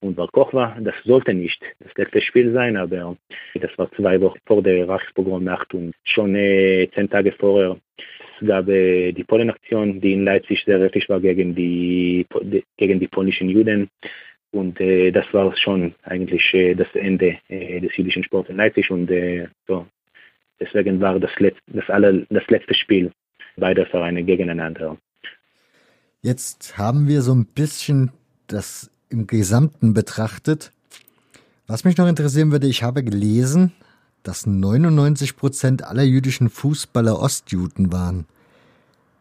[0.00, 0.76] und Bar Kochba.
[0.80, 3.16] Das sollte nicht das letzte Spiel sein, aber
[3.54, 7.76] das war zwei Wochen vor der Reichspogromnacht und schon äh, zehn Tage vorher
[8.46, 12.26] gab äh, die Polenaktion, die in Leipzig sehr heftig war gegen die,
[12.76, 13.90] gegen die polnischen Juden.
[14.52, 18.90] Und äh, das war schon eigentlich äh, das Ende äh, des jüdischen Sports in Leipzig.
[18.90, 19.86] Und äh, so,
[20.58, 23.12] deswegen war das, Letz-, das, alle, das letzte Spiel
[23.56, 24.96] beider Vereine gegeneinander.
[26.22, 28.10] Jetzt haben wir so ein bisschen
[28.46, 30.72] das im Gesamten betrachtet.
[31.66, 33.72] Was mich noch interessieren würde, ich habe gelesen,
[34.22, 38.26] dass 99 Prozent aller jüdischen Fußballer Ostjuden waren.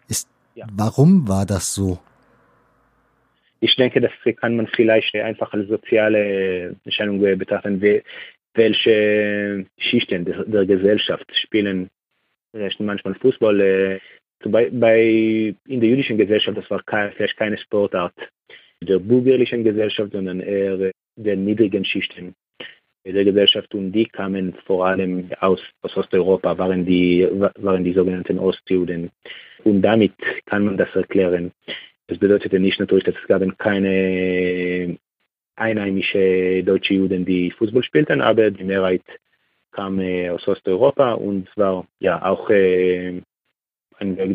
[0.07, 0.65] Ist, ja.
[0.71, 1.99] Warum war das so?
[3.61, 7.81] Ich denke, das kann man vielleicht einfach als soziale Erscheinung betrachten,
[8.53, 11.89] welche Schichten der, der Gesellschaft spielen
[12.79, 13.59] manchmal Fußball.
[13.61, 13.99] Äh,
[14.45, 18.15] bei, bei, in der jüdischen Gesellschaft, das war kein, vielleicht keine Sportart
[18.81, 22.33] der bürgerlichen Gesellschaft, sondern eher der niedrigen Schichten
[23.05, 28.39] der Gesellschaft und die kamen vor allem aus, aus Osteuropa, waren die, waren die sogenannten
[28.39, 29.11] Ostjuden.
[29.63, 30.13] Und damit
[30.45, 31.51] kann man das erklären.
[32.09, 34.97] Das bedeutete nicht natürlich, dass es gab keine
[35.55, 39.03] einheimische deutsche Juden, die Fußball spielten, aber die Mehrheit
[39.71, 43.21] kam äh, aus Osteuropa und war ja auch äh,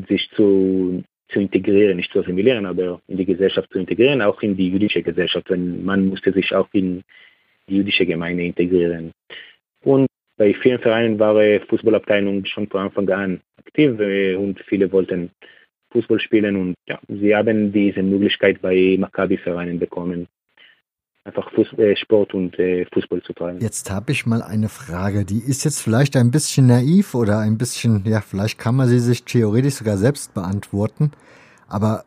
[0.09, 4.57] sich zu, zu integrieren, nicht zu assimilieren, aber in die Gesellschaft zu integrieren, auch in
[4.57, 5.51] die jüdische Gesellschaft.
[5.51, 7.03] Denn man musste sich auch in
[7.69, 9.11] die jüdische Gemeinde integrieren.
[9.83, 10.07] Und
[10.37, 15.31] bei vielen Vereinen war die Fußballabteilung schon von Anfang an aktiv äh, und viele wollten
[15.95, 20.27] Fußball spielen und ja, sie haben diese Möglichkeit bei Maccabi-Vereinen bekommen,
[21.25, 23.61] einfach Fuß, äh, Sport und äh, Fußball zu treiben.
[23.61, 27.57] Jetzt habe ich mal eine Frage, die ist jetzt vielleicht ein bisschen naiv oder ein
[27.57, 31.13] bisschen, ja, vielleicht kann man sie sich theoretisch sogar selbst beantworten,
[31.69, 32.05] aber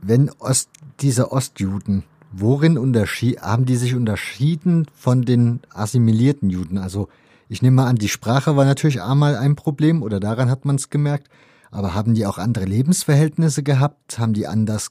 [0.00, 0.70] wenn Ost,
[1.00, 6.78] diese Ostjuden worin unterschied, haben die sich unterschieden von den assimilierten Juden?
[6.78, 7.08] Also
[7.48, 10.76] ich nehme mal an, die Sprache war natürlich einmal ein Problem oder daran hat man
[10.76, 11.28] es gemerkt,
[11.70, 14.18] aber haben die auch andere Lebensverhältnisse gehabt?
[14.18, 14.90] Haben die anders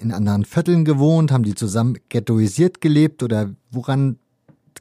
[0.00, 1.32] in anderen Vierteln gewohnt?
[1.32, 4.18] Haben die zusammen ghettoisiert gelebt oder woran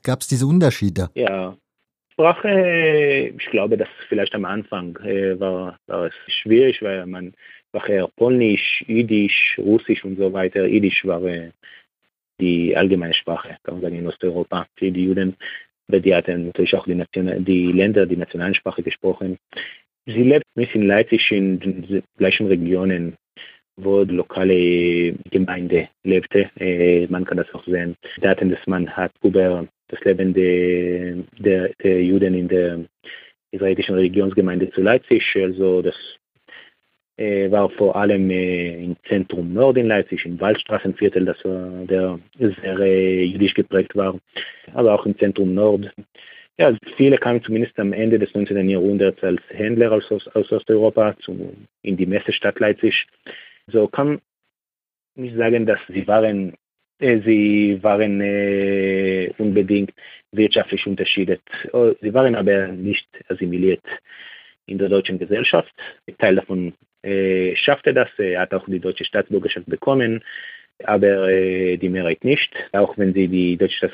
[0.04, 1.10] gab es diese Unterschiede?
[1.16, 1.56] Ja,
[2.18, 7.34] Sprache, ich glaube, dass vielleicht am Anfang äh, war, war es schwierig, weil man
[7.72, 10.66] war eher Polnisch, Jiddisch, Russisch und so weiter.
[10.66, 11.52] Jiddisch war äh,
[12.42, 15.36] die allgemeine Sprache, kann man sagen, in Osteuropa für die Juden.
[15.90, 19.38] Die hatten natürlich auch die, Nation die Länder die nationalen Sprache gesprochen.
[20.08, 23.18] Sie lebt nicht in Leipzig in den gleichen Regionen,
[23.76, 26.50] wo die lokale Gemeinde lebte.
[26.58, 27.96] Äh, man kann das auch sehen.
[28.22, 32.86] Daten, dass man hat über das Leben der, der, der Juden in der
[33.52, 35.24] israelischen Religionsgemeinde zu Leipzig.
[35.36, 35.96] Also das
[37.18, 42.20] äh, war vor allem äh, im Zentrum Nord in Leipzig, im Waldstraßenviertel, das war der
[42.38, 44.18] sehr äh, jüdisch geprägt war,
[44.74, 45.92] aber auch im Zentrum Nord.
[46.60, 48.68] Ja, viele kamen zumindest am Ende des 19.
[48.68, 53.06] Jahrhunderts als Händler aus, aus Osteuropa zu, in die Messestadt Leipzig.
[53.68, 54.22] So kann
[55.16, 56.56] ich sagen, dass sie waren,
[57.00, 59.94] äh, sie waren äh, unbedingt
[60.32, 61.42] wirtschaftlich unterschiedet.
[61.74, 63.84] Oh, sie waren aber nicht assimiliert
[64.66, 65.72] in der deutschen Gesellschaft.
[66.08, 68.10] Ein Teil davon äh, schaffte das.
[68.18, 70.24] Er hat auch die deutsche Staatsbürgerschaft bekommen,
[70.84, 72.52] aber äh, die Mehrheit nicht.
[72.72, 73.92] Auch wenn sie die deutsche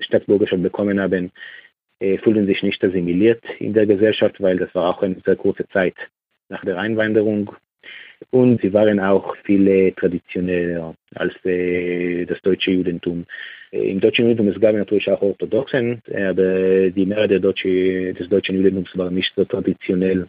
[0.00, 1.30] Staatsbürgerschaft bekommen haben,
[1.98, 5.94] fühlen sich nicht assimiliert in der Gesellschaft, weil das war auch eine sehr kurze Zeit
[6.48, 7.54] nach der Einwanderung.
[8.30, 13.26] Und sie waren auch viel traditioneller als äh, das deutsche Judentum.
[13.70, 18.56] Äh, Im deutschen Judentum es gab natürlich auch Orthodoxen, aber die Mehrheit deutsche, des deutschen
[18.56, 20.28] Judentums war nicht so traditionell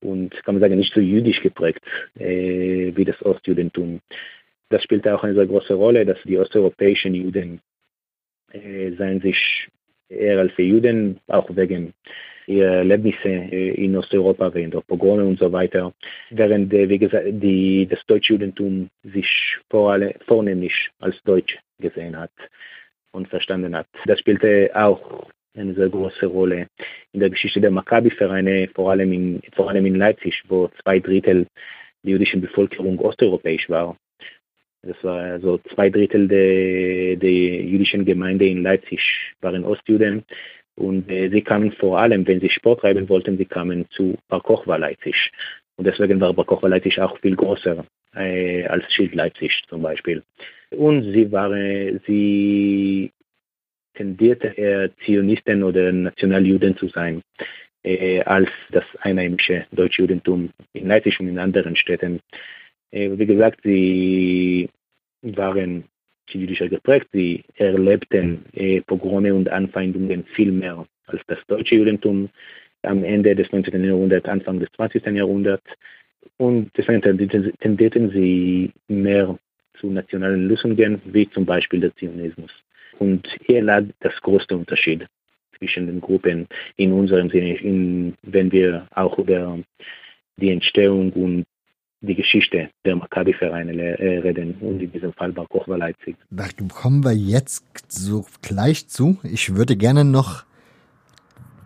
[0.00, 1.82] und kann man sagen nicht so jüdisch geprägt
[2.18, 4.00] äh, wie das Ostjudentum.
[4.68, 7.60] Das spielte auch eine sehr große Rolle, dass die osteuropäischen Juden
[8.52, 9.68] äh, seien sich
[10.12, 11.92] eher als Juden, auch wegen
[12.46, 15.92] ihrer Erlebnisse in Osteuropa, wegen der Pogrome und so weiter,
[16.30, 22.16] während, äh, wie gesagt, die, das deutsche Judentum sich vor alle, vornehmlich als deutsch gesehen
[22.18, 22.32] hat
[23.12, 23.86] und verstanden hat.
[24.06, 26.66] Das spielte auch eine sehr große Rolle
[27.12, 28.96] in der Geschichte der Maccabi-Vereine, vor,
[29.54, 31.46] vor allem in Leipzig, wo zwei Drittel
[32.02, 33.96] der jüdischen Bevölkerung osteuropäisch war.
[34.82, 39.00] Das war also zwei Drittel der, der jüdischen Gemeinde in Leipzig
[39.40, 40.24] waren Ostjuden
[40.74, 44.42] und äh, sie kamen vor allem, wenn sie Sport treiben wollten, sie kamen zu Bar
[44.42, 45.30] Kochba Leipzig.
[45.76, 47.84] Und deswegen war Bar Kochba Leipzig auch viel größer
[48.16, 50.22] äh, als Schild Leipzig zum Beispiel.
[50.70, 53.12] Und sie waren, sie
[53.94, 57.22] tendierte er Zionisten oder Nationaljuden zu sein,
[57.84, 62.20] äh, als das einheimische deutsche Judentum in Leipzig und in anderen Städten.
[62.92, 64.68] Äh, wie gesagt, sie
[65.22, 65.84] waren
[66.28, 67.08] jüdischer geprägt.
[67.12, 72.28] Sie erlebten äh, Pogrome und Anfeindungen viel mehr als das deutsche Judentum
[72.82, 73.84] am Ende des 19.
[73.84, 75.04] Jahrhunderts, Anfang des 20.
[75.06, 75.64] Jahrhunderts.
[76.36, 79.38] Und deswegen tendierten sie mehr
[79.78, 82.50] zu nationalen Lösungen, wie zum Beispiel der Zionismus.
[82.98, 85.06] Und hier lag das größte Unterschied
[85.58, 89.58] zwischen den Gruppen in unserem Sinne, in, wenn wir auch über
[90.36, 91.44] die Entstehung und
[92.02, 96.16] die Geschichte der Maccabi-Vereine äh, reden und in diesem Fall Bar Kochba Leipzig.
[96.30, 99.18] Da kommen wir jetzt so gleich zu.
[99.22, 100.44] Ich würde gerne noch,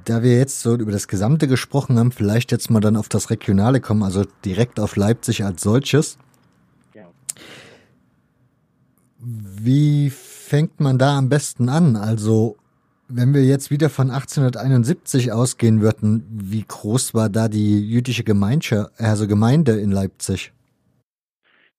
[0.05, 3.31] da wir jetzt so über das Gesamte gesprochen haben, vielleicht jetzt mal dann auf das
[3.31, 6.19] Regionale kommen, also direkt auf Leipzig als solches.
[6.95, 7.07] Ja.
[9.19, 11.97] Wie fängt man da am besten an?
[11.97, 12.57] Also
[13.09, 18.91] wenn wir jetzt wieder von 1871 ausgehen würden, wie groß war da die jüdische Gemeinde,
[18.99, 20.53] also Gemeinde in Leipzig?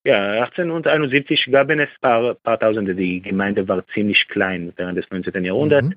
[0.07, 2.95] Ja, 1871 gab es ein paar, paar Tausende.
[2.95, 5.43] Die Gemeinde war ziemlich klein während des 19.
[5.43, 5.89] Jahrhunderts.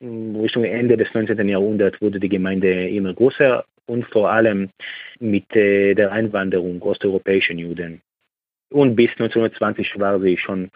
[0.00, 0.36] Mhm.
[0.36, 1.48] Richtung Ende des 19.
[1.48, 4.68] Jahrhunderts wurde die Gemeinde immer größer und vor allem
[5.18, 8.02] mit äh, der Einwanderung osteuropäischen Juden.
[8.70, 10.70] Und bis 1920 war sie schon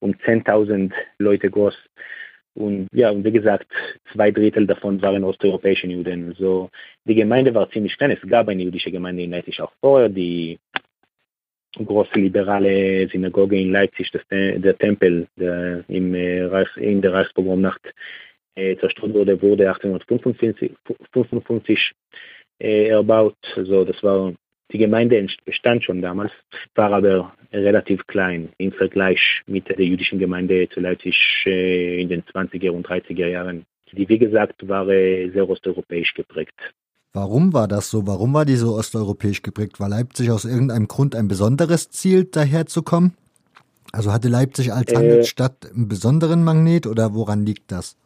[0.00, 1.74] um 10.000 Leute groß.
[2.54, 3.66] Und ja, und wie gesagt,
[4.12, 6.34] zwei Drittel davon waren osteuropäische Juden.
[6.38, 6.70] So,
[7.04, 8.12] die Gemeinde war ziemlich klein.
[8.12, 10.58] Es gab eine jüdische Gemeinde in Leipzig auch vorher, die
[11.76, 17.82] große liberale Synagoge in Leipzig, das, der Tempel, der im, äh, in der Reichspogromnacht
[18.54, 21.92] äh, zerstört wurde, wurde 1855
[22.60, 23.36] äh, erbaut.
[23.56, 24.32] Also das war
[24.74, 26.32] die Gemeinde bestand schon damals,
[26.74, 32.24] war aber relativ klein im Vergleich mit der jüdischen Gemeinde zu Leipzig äh, in den
[32.24, 33.64] 20er und 30er Jahren.
[33.92, 36.74] Die, wie gesagt, war äh, sehr osteuropäisch geprägt.
[37.12, 38.08] Warum war das so?
[38.08, 39.78] Warum war die so osteuropäisch geprägt?
[39.78, 43.14] War Leipzig aus irgendeinem Grund ein besonderes Ziel, daherzukommen?
[43.92, 47.96] Also hatte Leipzig als äh, Handelsstadt einen besonderen Magnet oder woran liegt das?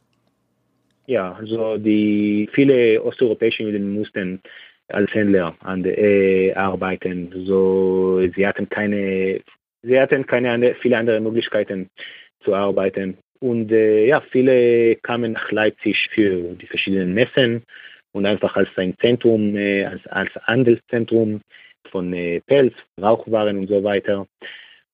[1.07, 4.43] Ja, also die viele osteuropäische Juden mussten
[4.89, 7.33] als Händler an, äh, arbeiten.
[7.45, 9.41] So, sie hatten keine,
[9.83, 11.91] sie hatten keine viele andere Möglichkeiten
[12.41, 13.19] zu arbeiten.
[13.41, 17.63] Und äh, ja, viele kamen nach Leipzig für die verschiedenen Messen
[18.13, 21.41] und einfach als ein Zentrum, äh, als, als Handelszentrum
[21.91, 24.27] von äh, Pelz, Rauchwaren und so weiter.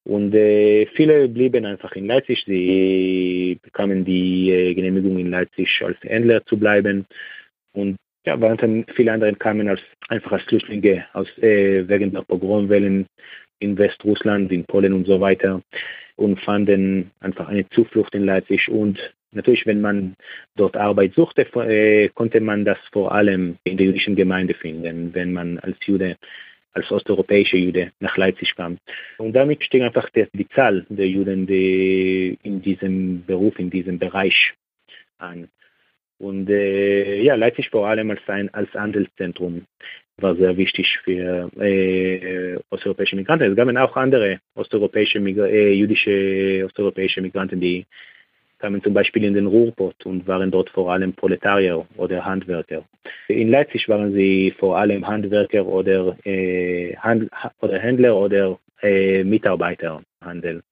[0.06, 2.44] Und äh, viele blieben einfach in Leipzig.
[2.46, 7.06] Sie bekamen die äh, Genehmigung in Leipzig als Händler zu bleiben.
[7.72, 13.06] Und ja, dann viele andere kamen als einfach als Flüchtlinge aus äh, wegen der Pogromwellen
[13.58, 15.62] in Westrussland, in Polen und so weiter
[16.16, 18.98] und fanden einfach eine Zuflucht in Leipzig und
[19.32, 20.16] natürlich, wenn man
[20.56, 25.32] dort Arbeit suchte, äh, konnte man das vor allem in der jüdischen Gemeinde finden, wenn
[25.32, 26.16] man als Jude
[26.74, 28.78] als osteuropäischer Jude nach Leipzig kam.
[29.18, 33.98] Und damit stieg einfach die, die Zahl der Juden die in diesem Beruf, in diesem
[33.98, 34.54] Bereich
[35.18, 35.48] an.
[36.18, 39.66] Und äh, ja, Leipzig vor allem als ein als Handelszentrum
[40.18, 43.50] war sehr wichtig für äh, osteuropäische Migranten.
[43.50, 47.84] Es gab auch andere osteuropäische, äh, jüdische osteuropäische Migranten, die
[48.58, 52.84] kamen zum Beispiel in den Ruhrpott und waren dort vor allem Proletarier oder Handwerker.
[53.28, 60.62] In Leipzig waren sie vor allem Handwerker oder, äh, Hand, oder Händler oder äh, Mitarbeiterhandel.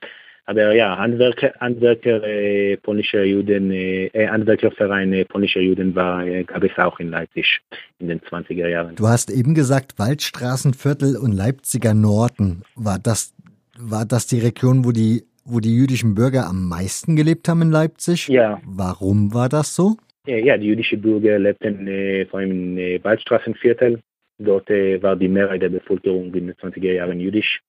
[0.44, 6.42] Aber ja, Handwerker, Handwerker äh, polnischer Juden, äh, äh Handwerkerverein äh, polnischer Juden war, äh,
[6.42, 7.60] gab es auch in Leipzig
[8.00, 8.96] in den 20er Jahren.
[8.96, 12.62] Du hast eben gesagt, Waldstraßenviertel und Leipziger Norden.
[12.74, 13.34] War das,
[13.78, 17.70] war das die Region, wo die, wo die jüdischen Bürger am meisten gelebt haben in
[17.70, 18.26] Leipzig?
[18.28, 18.60] Ja.
[18.64, 19.96] Warum war das so?
[20.26, 24.00] Ja, ja die jüdischen Bürger lebten äh, vor allem im äh, Waldstraßenviertel
[24.44, 27.60] Dort war die Mehrheit der Bevölkerung in den 20er Jahren jüdisch.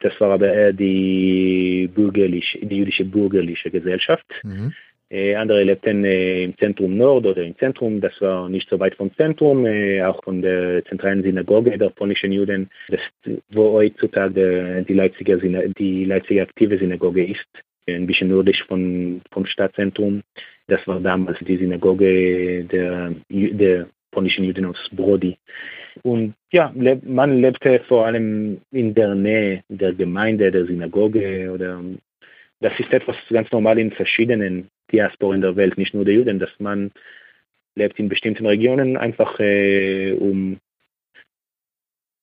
[0.00, 4.26] Das war aber eher die bürgerliche, die jüdische bürgerliche Gesellschaft.
[4.42, 4.72] Mhm.
[5.10, 8.96] Äh, andere lebten äh, im Zentrum Nord oder im Zentrum, das war nicht so weit
[8.96, 13.00] vom Zentrum, äh, auch von der zentralen Synagoge der polnischen Juden, das,
[13.50, 17.46] wo heutzutage die Leipziger, die Leipziger aktive Synagoge ist,
[17.86, 20.22] ein bisschen nördlich von, vom Stadtzentrum.
[20.66, 25.36] Das war damals die Synagoge der, der polnischen Juden aus Brody.
[26.02, 31.80] Und ja, man lebte vor allem in der Nähe der Gemeinde, der Synagoge oder
[32.60, 36.50] das ist etwas ganz normal in verschiedenen Diasporen der Welt, nicht nur der Juden, dass
[36.58, 36.90] man
[37.74, 40.58] lebt in bestimmten Regionen einfach äh, um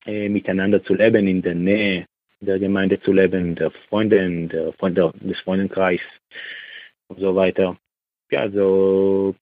[0.06, 2.06] äh, miteinander zu leben, in der Nähe
[2.40, 6.02] der Gemeinde zu leben, der Freunde, der Freunde, des Freundenkreis
[7.08, 7.78] und so weiter.
[8.32, 9.36] Ja, also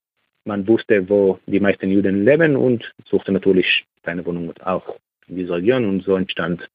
[0.49, 4.97] man wusste, wo die meisten Juden leben und suchte natürlich seine Wohnung auch
[5.27, 6.67] in dieser Region und so entstand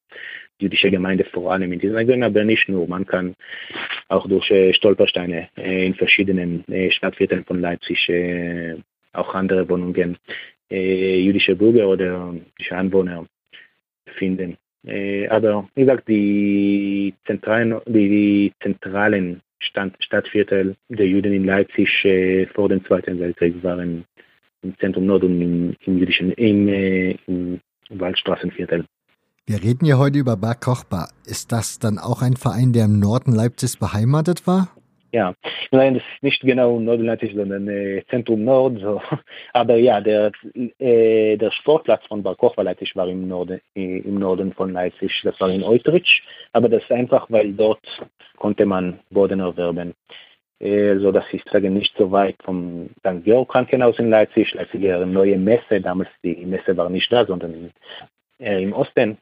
[0.59, 2.87] die jüdische Gemeinde vor allem in dieser Region, aber nicht nur.
[2.87, 3.35] Man kann
[4.07, 7.99] auch durch äh, Stolpersteine äh, in verschiedenen äh, Stadtvierteln von Leipzig,
[9.13, 10.17] auch andere Wohnungen,
[10.69, 13.25] jüdische Bürger oder jüdische Anwohner
[14.17, 14.57] finden.
[15.29, 21.89] Aber wie gesagt, die zentralen, die, die zentralen Stand, Stadtviertel der Juden in Leipzig
[22.53, 24.05] vor dem Zweiten Weltkrieg waren
[24.61, 26.67] im Zentrum Nord und im, im jüdischen, im,
[27.27, 28.85] im Waldstraßenviertel.
[29.47, 31.09] Wir reden ja heute über Bar Kochba.
[31.25, 34.74] Ist das dann auch ein Verein, der im Norden Leipzigs beheimatet war?
[35.15, 35.33] Ja,
[35.71, 38.81] nein, das ist nicht genau Leipzig, sondern äh, Zentrum Nord.
[38.81, 39.01] So.
[39.53, 40.33] Aber ja, der,
[40.77, 45.21] äh, der Sportplatz von Bar Kochba Leipzig war im Norden, äh, im Norden von Leipzig.
[45.23, 46.21] Das war in Eutrich.
[46.51, 47.79] Aber das ist einfach, weil dort
[48.35, 49.93] konnte man Boden erwerben.
[50.61, 53.23] Also das ist sagen, nicht so weit vom St.
[53.23, 54.53] Georg Krankenhaus in Leipzig.
[54.53, 55.79] Leipzig eine neue Messe.
[55.79, 57.71] Damals die Messe war nicht da, sondern
[58.39, 59.17] äh, im Osten.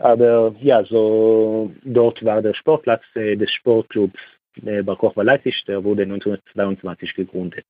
[0.00, 5.84] Aber ja, so dort war der Sportplatz äh, des Sportclubs äh, Bar Kochba Leipzig, der
[5.84, 7.66] wurde 1922 gegründet.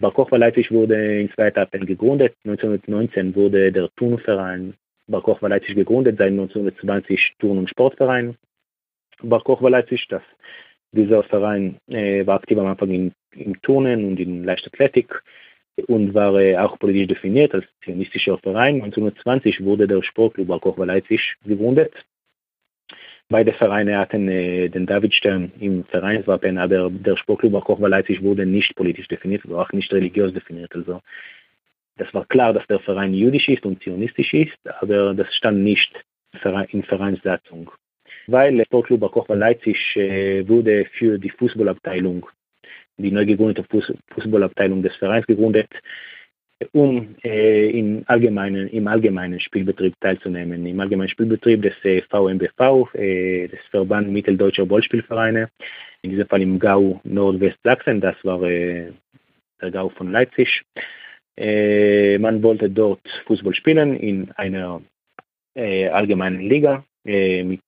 [0.00, 2.34] Bar Kochba Leipzig wurde in zwei Etappen gegründet.
[2.44, 4.74] 1919 wurde der Turnverein
[5.06, 8.36] Bar Kochba Leipzig gegründet, seit 1920 Turn- und Sportverein
[9.22, 10.06] Bar Kochba Leipzig.
[10.08, 10.22] Das,
[10.92, 15.22] dieser Verein äh, war aktiv am Anfang in, im Turnen und in Leichtathletik
[15.86, 16.32] und war
[16.64, 18.76] auch politisch definiert als zionistischer Verein.
[18.76, 21.92] 1920 wurde der Sportclub Kochba Leipzig gegründet.
[23.30, 28.74] Beide Vereine hatten äh, den Davidstern im Vereinswappen, aber der Sportclub Kochba Leipzig wurde nicht
[28.74, 30.74] politisch definiert, war auch nicht religiös definiert.
[30.74, 31.00] Also
[31.96, 35.92] das war klar, dass der Verein jüdisch ist und zionistisch ist, aber das stand nicht
[36.70, 37.70] in Vereinssatzung.
[38.26, 42.26] Weil der Sportclub Kochba Leipzig äh, wurde für die Fußballabteilung
[42.96, 43.64] die neu gegründete
[44.14, 45.70] Fußballabteilung des Vereins gegründet,
[46.72, 50.66] um äh, im, allgemeinen, im allgemeinen Spielbetrieb teilzunehmen.
[50.66, 55.50] Im allgemeinen Spielbetrieb des äh, VMBV, äh, des Verband Mitteldeutscher Ballspielvereine,
[56.02, 58.92] in diesem Fall im Gau Nordwestsachsen, das war äh,
[59.60, 60.62] der Gau von Leipzig.
[61.36, 64.82] Äh, man wollte dort Fußball spielen in einer
[65.54, 67.62] äh, allgemeinen Liga mit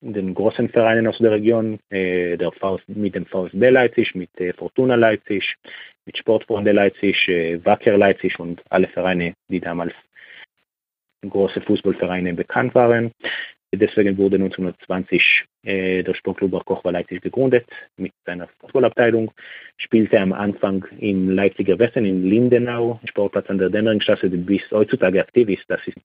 [0.00, 4.52] den großen Vereinen aus der Region, äh, der VfB, mit dem VfB Leipzig, mit äh,
[4.52, 5.56] Fortuna Leipzig,
[6.06, 9.92] mit Sportfreunde Leipzig, äh, Wacker Leipzig und alle Vereine, die damals
[11.28, 13.10] große Fußballvereine bekannt waren.
[13.74, 17.66] Deswegen wurde 1920 äh, der Sportclub Kochba Leipzig gegründet
[17.98, 19.30] mit seiner Fußballabteilung,
[19.76, 25.20] spielte am Anfang im Leipziger Westen in Lindenau, Sportplatz an der Dämmeringstraße, der bis heutzutage
[25.20, 25.64] aktiv ist.
[25.68, 25.98] Das ist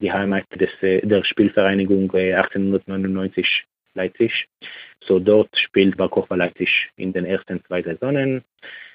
[0.00, 4.46] die Heimat des, äh, der Spielvereinigung 1899 äh, Leipzig.
[5.02, 8.44] So dort spielt Barkochba Leipzig in den ersten zwei Saisonen.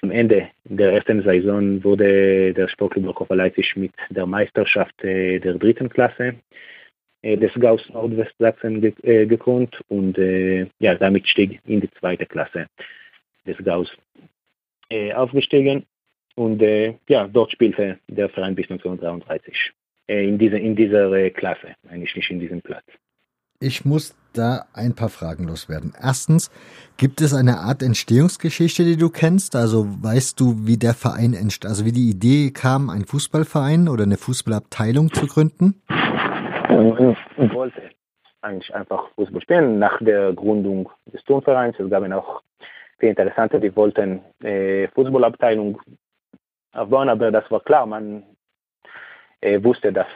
[0.02, 5.54] Am Ende der ersten Saison wurde der Sportclub Barkochba Leipzig mit der Meisterschaft äh, der
[5.54, 6.36] dritten Klasse
[7.22, 10.16] des Gaus Nordwestsachsen gekrönt und
[10.78, 12.66] ja, damit stieg in die zweite Klasse
[13.44, 13.90] des Gaus
[15.12, 15.86] aufgestiegen
[16.36, 16.62] und
[17.08, 19.72] ja, dort spielte der Verein bis 1933.
[20.08, 22.84] Äh, in, diese, in dieser äh, Klasse, eigentlich nicht in diesem Platz.
[23.60, 25.94] Ich muss da ein paar Fragen loswerden.
[26.00, 26.50] Erstens,
[26.98, 29.56] gibt es eine Art Entstehungsgeschichte, die du kennst?
[29.56, 34.04] Also weißt du, wie der Verein entstand, also wie die Idee kam, einen Fußballverein oder
[34.04, 35.82] eine Fußballabteilung zu gründen?
[36.68, 37.82] Ich wollte
[38.42, 41.76] eigentlich einfach Fußball spielen nach der Gründung des Turnvereins.
[41.80, 42.42] Es gab auch
[42.98, 45.80] viele Interessante, die wollten äh, Fußballabteilung
[46.72, 48.22] aufbauen, aber das war klar, man
[49.42, 50.06] wusste, dass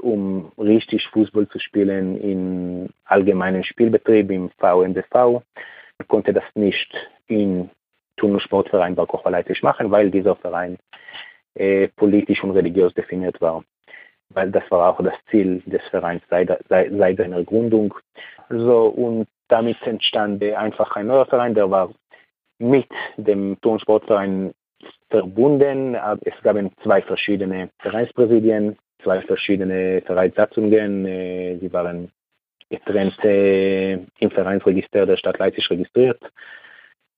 [0.00, 5.42] um richtig Fußball zu spielen im allgemeinen Spielbetrieb, im VMBV,
[6.08, 6.92] konnte das nicht
[7.28, 7.70] im
[8.16, 10.78] Turnsportverein Balkocher Leipzig machen, weil dieser Verein
[11.54, 13.64] äh, politisch und religiös definiert war.
[14.30, 17.94] Weil das war auch das Ziel des Vereins seit, seit, seit seiner Gründung.
[18.48, 21.90] So, und damit entstand einfach ein neuer Verein, der war
[22.58, 24.54] mit dem Turnsportverein
[25.12, 25.94] verbunden.
[26.22, 31.06] Es gab zwei verschiedene Vereinspräsidien, zwei verschiedene Vereinssatzungen.
[31.06, 32.10] Äh, sie waren
[32.70, 36.20] getrennt äh, im Vereinsregister der Stadt Leipzig registriert.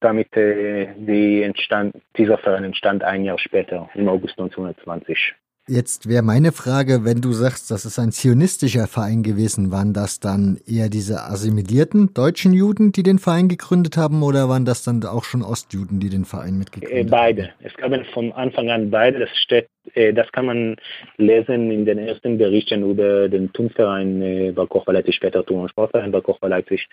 [0.01, 5.33] Damit äh, die entstand, dieser Verein entstand ein Jahr später, im August 1920.
[5.67, 10.19] Jetzt wäre meine Frage, wenn du sagst, das ist ein zionistischer Verein gewesen, waren das
[10.19, 15.03] dann eher diese assimilierten deutschen Juden, die den Verein gegründet haben, oder waren das dann
[15.05, 17.09] auch schon Ostjuden, die den Verein mitgegründet haben?
[17.09, 17.49] Beide.
[17.63, 19.17] Es gab von Anfang an beide.
[19.17, 20.75] Das, steht, äh, das kann man
[21.17, 26.11] lesen in den ersten Berichten über den Turnverein äh, Kochba Leipzig, später Turn- und Sportverein
[26.11, 26.87] Kochba Leipzig.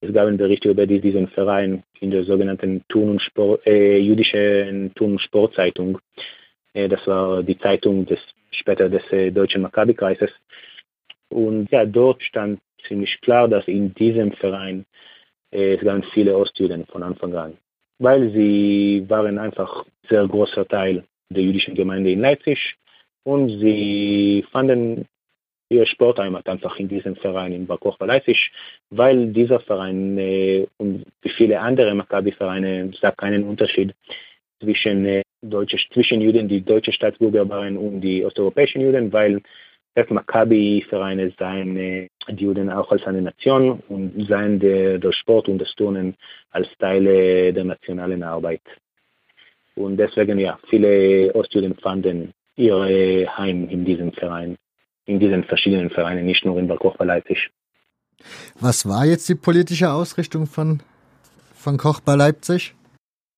[0.00, 4.92] Es gab einen Bericht über diesen Verein in der sogenannten Turn- und Sport, äh, jüdischen
[4.94, 5.98] Turn- und Sportzeitung.
[6.74, 8.20] Äh, das war die Zeitung des
[8.50, 10.30] später des äh, deutschen Maccabi-Kreises.
[11.28, 14.84] Und ja, dort stand ziemlich klar, dass in diesem Verein
[15.54, 17.58] es gab viele Ostjuden von Anfang an,
[17.98, 22.76] weil sie waren einfach sehr großer Teil der jüdischen Gemeinde in Leipzig
[23.24, 25.06] und sie fanden
[25.72, 28.52] ihr Sportheimat einfach in diesem Verein in Bar Kochba Leipzig,
[28.90, 31.06] weil dieser Verein äh, und
[31.36, 33.94] viele andere Maccabi-Vereine sagt keinen Unterschied
[34.62, 39.42] zwischen, äh, deutsche, zwischen Juden, die deutsche Staatsbürger waren und die osteuropäischen Juden, weil
[39.94, 45.48] das Maccabi-Vereine seien äh, die Juden auch als eine Nation und seien der, der Sport
[45.48, 46.14] und das Turnen
[46.50, 48.62] als Teile der nationalen Arbeit.
[49.74, 54.56] Und deswegen, ja, viele Ostjuden fanden ihr Heim in diesem Verein,
[55.06, 57.50] in diesen verschiedenen Vereinen, nicht nur in Koch bei Leipzig.
[58.60, 60.80] Was war jetzt die politische Ausrichtung von,
[61.54, 62.74] von Koch Leipzig?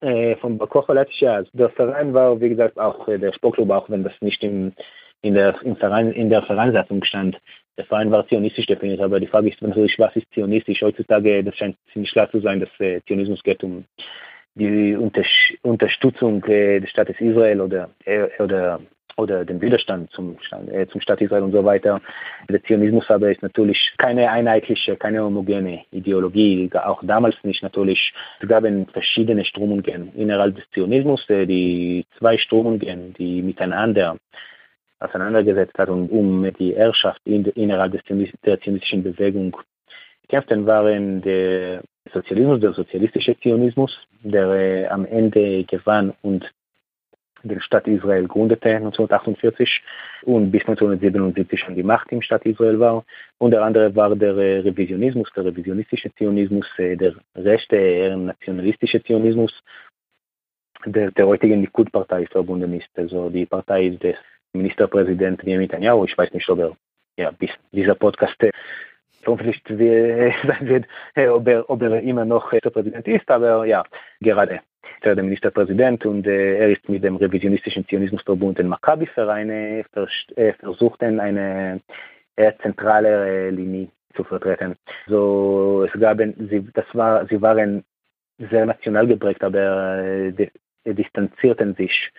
[0.05, 1.37] Äh, von Koch bei Leipzig, ja.
[1.37, 4.75] Also der Verein war, wie gesagt, auch äh, der Sportclub, auch wenn das nicht im,
[5.23, 7.41] in, der, im Verein, in der Vereinssatzung stand.
[7.79, 10.83] Der Verein war zionistisch definiert, aber die Frage ist natürlich, was ist zionistisch?
[10.83, 13.87] Heutzutage, das scheint ziemlich klar zu sein, dass äh, Zionismus geht um
[14.55, 14.95] die
[15.63, 18.81] Unterstützung äh, des Staates Israel oder, äh, oder,
[19.17, 20.37] oder den Widerstand zum,
[20.73, 22.01] äh, zum Staat Israel und so weiter.
[22.49, 28.13] Der Zionismus aber ist natürlich keine einheitliche, keine homogene Ideologie, auch damals nicht natürlich.
[28.41, 34.17] Es gab verschiedene Strömungen innerhalb des Zionismus, die zwei Strömungen, die miteinander
[35.01, 38.03] auseinandergesetzt hat und um die Herrschaft innerhalb des,
[38.45, 39.57] der zionistischen Bewegung
[40.29, 46.51] kämpften, waren der Sozialismus, der sozialistische Zionismus, der äh, am Ende gewann und
[47.45, 49.83] den Staat Israel gründete 1948
[50.23, 53.05] und bis 1977 an die Macht im Staat Israel war.
[53.39, 59.03] Und der andere war der äh, Revisionismus, der revisionistische Zionismus, äh, der rechte, eher nationalistische
[59.03, 59.53] Zionismus,
[60.85, 62.91] der der heutigen Likud-Partei verbunden ist.
[62.97, 64.17] Also die Partei des
[64.53, 66.05] Ministerpräsidenten Netanyahu.
[66.05, 66.77] Ich weiß nicht, ob er
[67.17, 68.37] ja, bis dieser Podcast
[69.27, 70.87] hoffentlich sein wird,
[71.31, 73.85] ob er, ob er immer noch der Präsident ist, aber ja,
[74.21, 74.61] gerade
[75.05, 79.85] der Ministerpräsident und äh, er ist mit dem revisionistischen Zionismusverbund den Maccabi-Verein äh,
[80.55, 81.81] versucht, eine
[82.37, 84.77] eher zentrale Linie zu vertreten.
[85.07, 87.85] So, es gab, sie, das war, sie waren
[88.39, 90.51] sehr national geprägt, aber äh,
[90.85, 92.11] distanzierten sich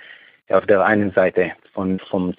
[0.49, 2.33] auf der einen Seite von, vom,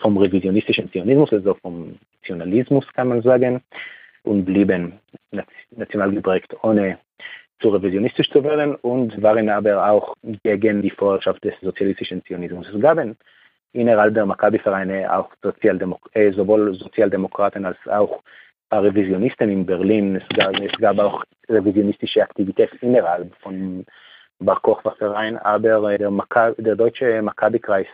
[0.00, 3.62] vom revisionistischen Zionismus, also vom Nationalismus kann man sagen,
[4.24, 5.00] und blieben
[5.70, 6.98] national geprägt, ohne
[7.60, 12.68] zu revisionistisch zu werden und waren aber auch gegen die Vorherrschaft des sozialistischen Zionismus.
[12.68, 12.98] Es gab
[13.72, 18.22] innerhalb der Maccabi-Vereine auch Sozialdemok äh, sowohl Sozialdemokraten als auch
[18.72, 20.16] Revisionisten in Berlin.
[20.16, 23.84] Es gab, es gab auch revisionistische Aktivität innerhalb von
[24.38, 26.10] Bar Kochba Verein, aber der,
[26.58, 27.86] der deutsche Maccabi-Kreis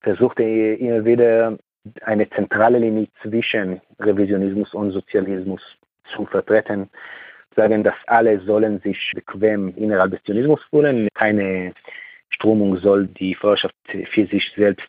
[0.00, 1.56] versuchte immer wieder
[2.02, 5.60] eine zentrale Linie zwischen Revisionismus und Sozialismus
[6.14, 6.88] zu vertreten,
[7.56, 11.74] sagen, dass alle sollen sich bequem innerhalb des Zionismus fühlen, keine
[12.30, 14.88] Strömung soll die Vorherrschaft für sich selbst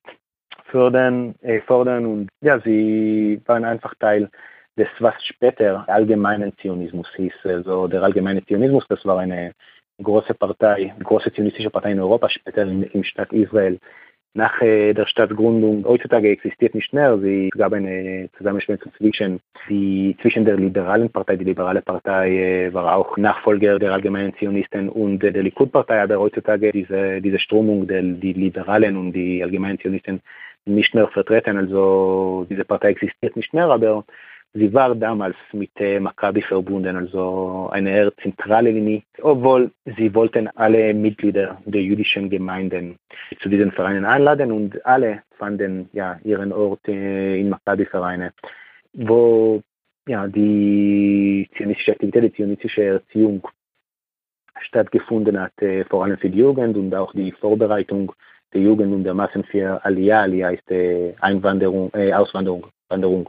[0.66, 4.30] fördern, äh, fordern und ja, sie waren einfach Teil
[4.78, 7.34] des, was später allgemeinen Zionismus hieß.
[7.44, 9.54] Also der allgemeine Zionismus, das war eine
[10.02, 13.80] große Partei, große zionistische Partei in Europa, später im Staat Israel,
[14.36, 17.18] nach äh, der Stadtgründung heutzutage existiert nicht mehr.
[17.20, 21.36] Sie gab eine Zusammenschmelzung zwischen, die, zwischen der liberalen Partei.
[21.36, 26.72] Die liberale Partei äh, war auch Nachfolger der allgemeinen Zionisten und der Likud-Partei, aber heutzutage
[26.72, 30.22] diese, diese Strömung der die Liberalen und die allgemeinen Zionisten
[30.66, 31.58] nicht mehr vertreten.
[31.58, 34.04] Also diese Partei existiert nicht mehr, aber
[34.56, 40.94] Sie war damals mit Maccabi verbunden, also eine eher zentrale Linie, obwohl sie wollten alle
[40.94, 43.00] Mitglieder der jüdischen Gemeinden
[43.42, 48.34] zu diesen Vereinen einladen und alle fanden ja ihren Ort in Maccabi-Vereine,
[48.94, 49.64] wo
[50.08, 53.48] ja die zionistische Aktivität, die zionistische Erziehung
[54.60, 55.54] stattgefunden hat,
[55.90, 58.12] vor allem für die Jugend und auch die Vorbereitung
[58.54, 60.22] der Jugend und der Massen für Aliyah.
[60.22, 60.72] Aliyah ist
[61.22, 62.68] Einwanderung, äh, Auswanderung.
[62.90, 63.28] Wanderung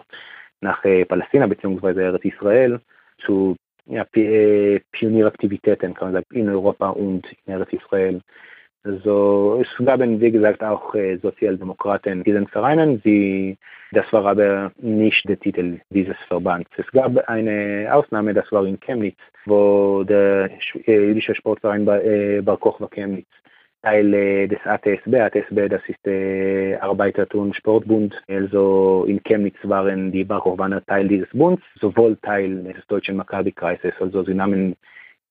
[0.65, 2.01] nach äh, Palästina bzw.
[2.09, 2.81] Eretz Israel
[3.25, 3.57] zu
[3.87, 8.21] ja, äh, Pionieraktivitäten kann man sagen, in Europa und in Eretz Israel.
[8.83, 13.01] Also es gab, wie gesagt, auch äh, Sozialdemokraten in diesen Vereinen.
[13.03, 13.57] Sie,
[13.93, 16.71] das war aber nicht der Titel dieses Verbands.
[16.77, 20.51] Es gab eine Ausnahme, das war in Chemnitz, wo der
[20.87, 23.29] äh, jüdische Sportverein äh, Bar Kochba Chemnitz
[23.85, 25.15] Teil des ATSB.
[25.15, 28.15] ATSB, das ist der Arbeitertum Sportbund.
[28.29, 33.93] Also in Chemnitz waren die Barkochwaner Teil dieses Bundes, sowohl Teil des deutschen Maccabi-Kreises.
[34.01, 34.75] Also sie nahmen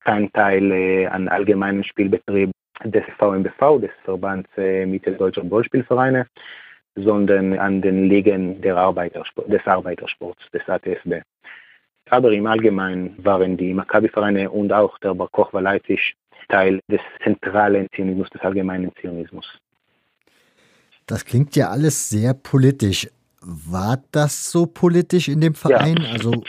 [0.05, 2.51] keinen Teil äh, an allgemeinen Spielbetrieb
[2.83, 6.27] des VMBV, des Verbands äh, Mitteldeutscher Ballspielvereine,
[6.95, 11.21] sondern an den Ligen der Arbeitersport, des Arbeitersports, des ATSB.
[12.09, 16.15] Aber im Allgemeinen waren die Maccabi-Vereine und auch der Bar Kochba Leipzig
[16.49, 19.45] Teil des zentralen Zionismus, des allgemeinen Zionismus.
[21.05, 23.07] Das klingt ja alles sehr politisch.
[23.41, 25.97] War das so politisch in dem Verein?
[25.97, 26.11] Ja.
[26.11, 26.43] Also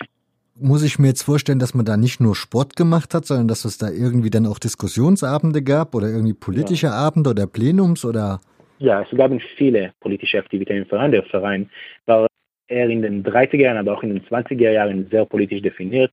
[0.61, 3.65] muss ich mir jetzt vorstellen, dass man da nicht nur Sport gemacht hat, sondern dass
[3.65, 6.93] es da irgendwie dann auch Diskussionsabende gab oder irgendwie politische ja.
[6.93, 8.41] Abende oder Plenums oder?
[8.79, 11.11] Ja, es gab viele politische Aktivitäten im Verein.
[11.11, 11.69] Der Verein
[12.07, 12.27] war
[12.69, 16.13] eher in den 30er Jahren, aber auch in den 20er Jahren sehr politisch definiert.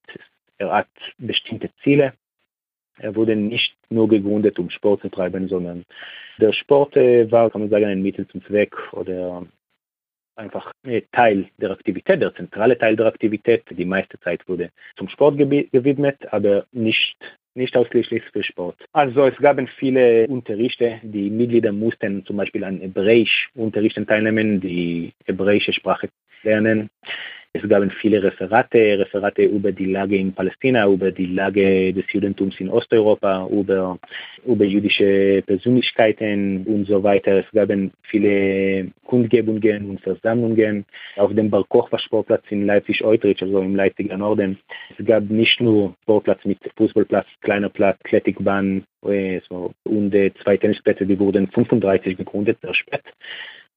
[0.58, 2.14] Er hat bestimmte Ziele.
[3.00, 5.86] Er wurde nicht nur gegründet, um Sport zu treiben, sondern
[6.39, 9.46] der Sport äh, war, kann man sagen, ein Mittel zum Zweck oder
[10.36, 10.72] einfach
[11.12, 13.64] Teil der Aktivität, der zentrale Teil der Aktivität.
[13.70, 17.16] Die meiste Zeit wurde zum Sport gewidmet, aber nicht,
[17.54, 18.78] nicht ausschließlich für Sport.
[18.94, 25.14] Also es gab viele Unterrichte, die Mitglieder mussten zum Beispiel an Hebräisch Unterrichten teilnehmen, die
[25.26, 26.10] hebräische Sprache
[26.44, 26.89] lernen.
[27.54, 32.58] Es gab viele Referate, Referate über die Lage in Palästina, über die Lage des Judentums
[32.62, 33.99] in Osteuropa, über,
[34.45, 37.39] über jüdische Persönlichkeiten und so weiter.
[37.39, 37.70] Es gab
[38.04, 40.86] viele Kundgebungen und Versammlungen
[41.18, 44.58] auf dem Bar Kochba Sportplatz in Leipzig-Eutrich, also im Leipziger Norden.
[44.97, 48.86] Es gab nicht nur Sportplatz mit Fußballplatz, kleiner Platz, Athletikbahn
[49.49, 53.04] so, und zwei Tennisplätze, die wurden 35 gegründet, sehr spät.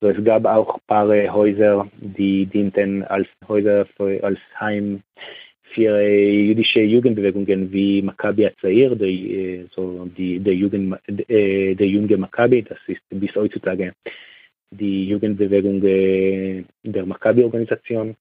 [0.05, 5.03] So, es gab auch ein paar Häuser, die dienten als Häuser für, als Heim
[5.73, 12.19] für jüdische Jugendbewegungen wie Maccabi Azair, der, äh, so die, der, Jugend, äh, der junge
[12.19, 13.95] Maccabi, das ist bis heutzutage
[14.73, 18.15] die Jugendbewegung äh, der Maccabi-Organisation.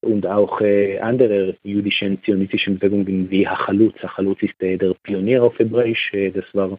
[0.00, 0.60] Und auch
[1.00, 4.02] andere jüdischen zionistischen Bewegungen wie Hachalutz.
[4.02, 6.76] Hachalutz ist der Pionier auf Hebräisch, das war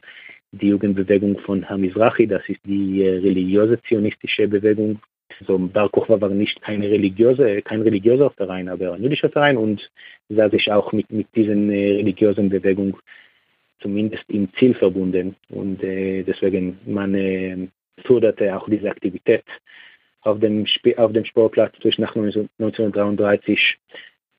[0.51, 4.99] die Jugendbewegung von Hamizrahi, das ist die äh, religiöse zionistische Bewegung.
[5.47, 9.89] So, Bar Kochba war nicht keine religiöse, kein religiöser Verein, aber ein jüdischer Verein und
[10.29, 12.97] sah sich auch mit, mit diesen äh, religiösen Bewegung
[13.79, 15.35] zumindest im Ziel verbunden.
[15.49, 17.67] Und äh, deswegen man äh,
[18.05, 19.43] förderte auch diese Aktivität
[20.21, 23.77] auf dem, Sp auf dem Sportplatz durch nach 1933.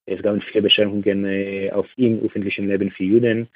[0.07, 3.49] Es gab viele Beschränkungen äh, auf im öffentlichen Leben für Juden.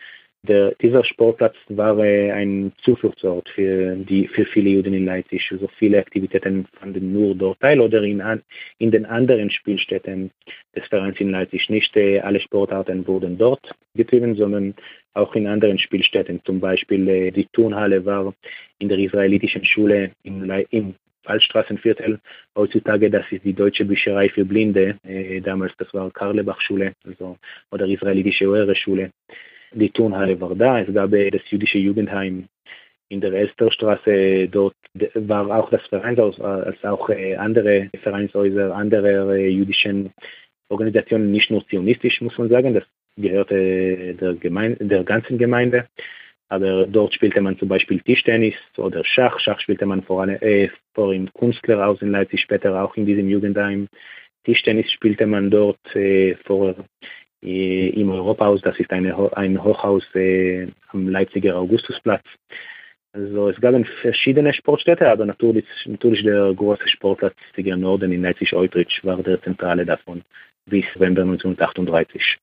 [0.46, 5.48] Der, dieser Sportplatz war äh, ein Zufluchtsort für, die, für viele Juden in Leipzig.
[5.48, 8.22] So viele Aktivitäten fanden nur dort teil oder in,
[8.78, 10.30] in den anderen Spielstätten
[10.74, 11.68] des Vereins in Leipzig.
[11.68, 14.74] Nicht äh, alle Sportarten wurden dort getrieben, sondern
[15.14, 16.40] auch in anderen Spielstätten.
[16.44, 18.34] Zum Beispiel äh, die Turnhalle war
[18.78, 20.94] in der israelitischen Schule im, im
[21.24, 22.20] Waldstraßenviertel.
[22.54, 24.96] Heutzutage, das ist die Deutsche Bücherei für Blinde.
[25.42, 27.36] Damals, das war Karlebach-Schule also,
[27.72, 29.10] oder israelitische Oere-Schule
[29.72, 32.48] die Turnhalle war da, es gab das jüdische Jugendheim
[33.08, 34.74] in der Elsterstraße, dort
[35.14, 37.08] war auch das Vereinshaus, als auch
[37.38, 40.12] andere Vereinshäuser, andere jüdischen
[40.68, 42.84] Organisationen, nicht nur zionistisch, muss man sagen, das
[43.16, 45.86] gehörte der, Gemeinde, der ganzen Gemeinde.
[46.48, 49.40] Aber dort spielte man zum Beispiel Tischtennis oder Schach.
[49.40, 53.28] Schach spielte man vor, allem, äh, vor im Kunstlehrhaus in Leipzig, später auch in diesem
[53.28, 53.88] Jugendheim.
[54.44, 56.76] Tischtennis spielte man dort äh, vor
[57.40, 62.24] im Europahaus, das ist eine, ein Hochhaus äh, am Leipziger Augustusplatz.
[63.12, 69.00] Also es gab verschiedene Sportstätte, aber natürlich, natürlich der große Sportplatz Leipziger Norden in Leipzig-Eutrich
[69.04, 70.22] war der zentrale davon
[70.66, 72.38] bis November 1938.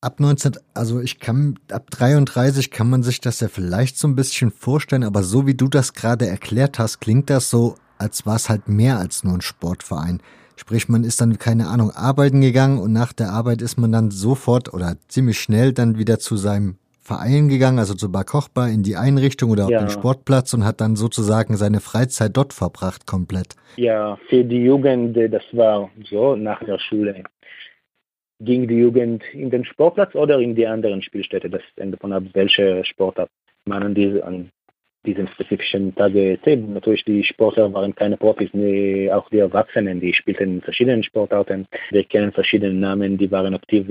[0.00, 4.14] Ab 19, also ich kann, ab 33 kann man sich das ja vielleicht so ein
[4.14, 8.36] bisschen vorstellen, aber so wie du das gerade erklärt hast, klingt das so, als war
[8.36, 10.20] es halt mehr als nur ein Sportverein.
[10.56, 14.10] Sprich, man ist dann, keine Ahnung, arbeiten gegangen und nach der Arbeit ist man dann
[14.10, 18.82] sofort oder ziemlich schnell dann wieder zu seinem Verein gegangen, also zu Bar Kochbar in
[18.82, 19.78] die Einrichtung oder ja.
[19.78, 23.56] auf den Sportplatz und hat dann sozusagen seine Freizeit dort verbracht komplett.
[23.76, 27.24] Ja, für die Jugend, das war so nach der Schule.
[28.40, 31.50] Ging die Jugend in den Sportplatz oder in die anderen Spielstätte?
[31.50, 33.28] Das hängt davon ab, welche Sportart
[33.66, 34.50] man an, diese, an
[35.04, 36.72] diesen spezifischen Tage zählen.
[36.72, 38.50] Natürlich, die Sportler waren keine Profis,
[39.12, 41.66] auch die Erwachsenen, die spielten in verschiedenen Sportarten.
[41.90, 43.86] Wir kennen verschiedene Namen, die waren aktiv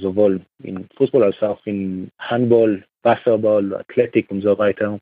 [0.00, 4.98] sowohl in Fußball als auch in Handball, Wasserball, Athletik und so weiter.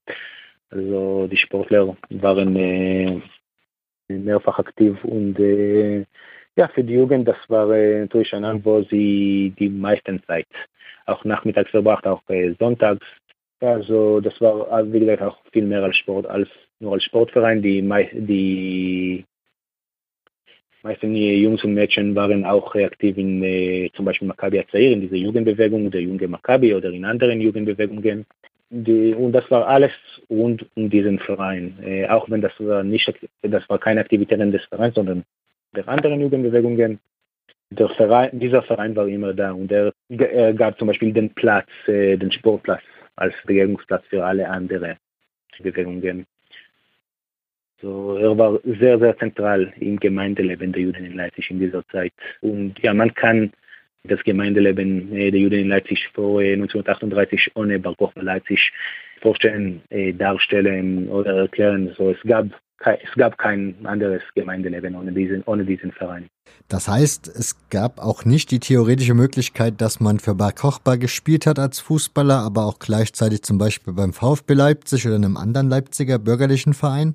[0.70, 3.20] Also die Sportler waren äh,
[4.08, 6.04] mehrfach aktiv und äh,
[6.56, 10.46] ja, für die Jugend, das war äh, natürlich ein Land, wo sie die meisten Zeit
[11.04, 13.06] auch nachmittags verbracht, auch äh, sonntags
[13.74, 16.48] also das war, äh, wie gesagt, auch viel mehr als Sport, als
[16.80, 17.62] nur als Sportverein.
[17.62, 19.24] Die, die
[20.82, 25.16] meisten Jungs und Mädchen waren auch aktiv in äh, zum Beispiel Maccabi Azair, in dieser
[25.16, 28.26] Jugendbewegung, der junge Maccabi oder in anderen Jugendbewegungen.
[28.68, 29.92] Die, und das war alles
[30.28, 31.78] rund um diesen Verein.
[31.84, 33.12] Äh, auch wenn das war nicht,
[33.42, 35.24] das war keine Aktivitäten des Vereins, sondern
[35.74, 36.98] der anderen Jugendbewegungen.
[37.96, 42.16] Verein, dieser Verein war immer da und er, er gab zum Beispiel den Platz, äh,
[42.16, 42.82] den Sportplatz
[43.16, 44.96] als Begegnungsplatz für alle anderen
[45.60, 46.26] Bewegungen.
[47.80, 52.12] So, er war sehr, sehr zentral im Gemeindeleben der Juden in Leipzig in dieser Zeit.
[52.40, 53.52] Und ja, man kann
[54.04, 58.72] das Gemeindeleben äh, der Juden in Leipzig vor äh, 1938 ohne Bar Kochba Leipzig
[59.20, 61.92] vorstellen, äh, darstellen oder erklären.
[61.96, 62.46] So, es gab
[62.84, 66.28] es gab kein anderes Gemeindeleben ohne diesen, ohne diesen Verein.
[66.68, 71.46] Das heißt, es gab auch nicht die theoretische Möglichkeit, dass man für Bar Kochba gespielt
[71.46, 76.18] hat als Fußballer, aber auch gleichzeitig zum Beispiel beim VfB Leipzig oder einem anderen Leipziger
[76.18, 77.14] bürgerlichen Verein?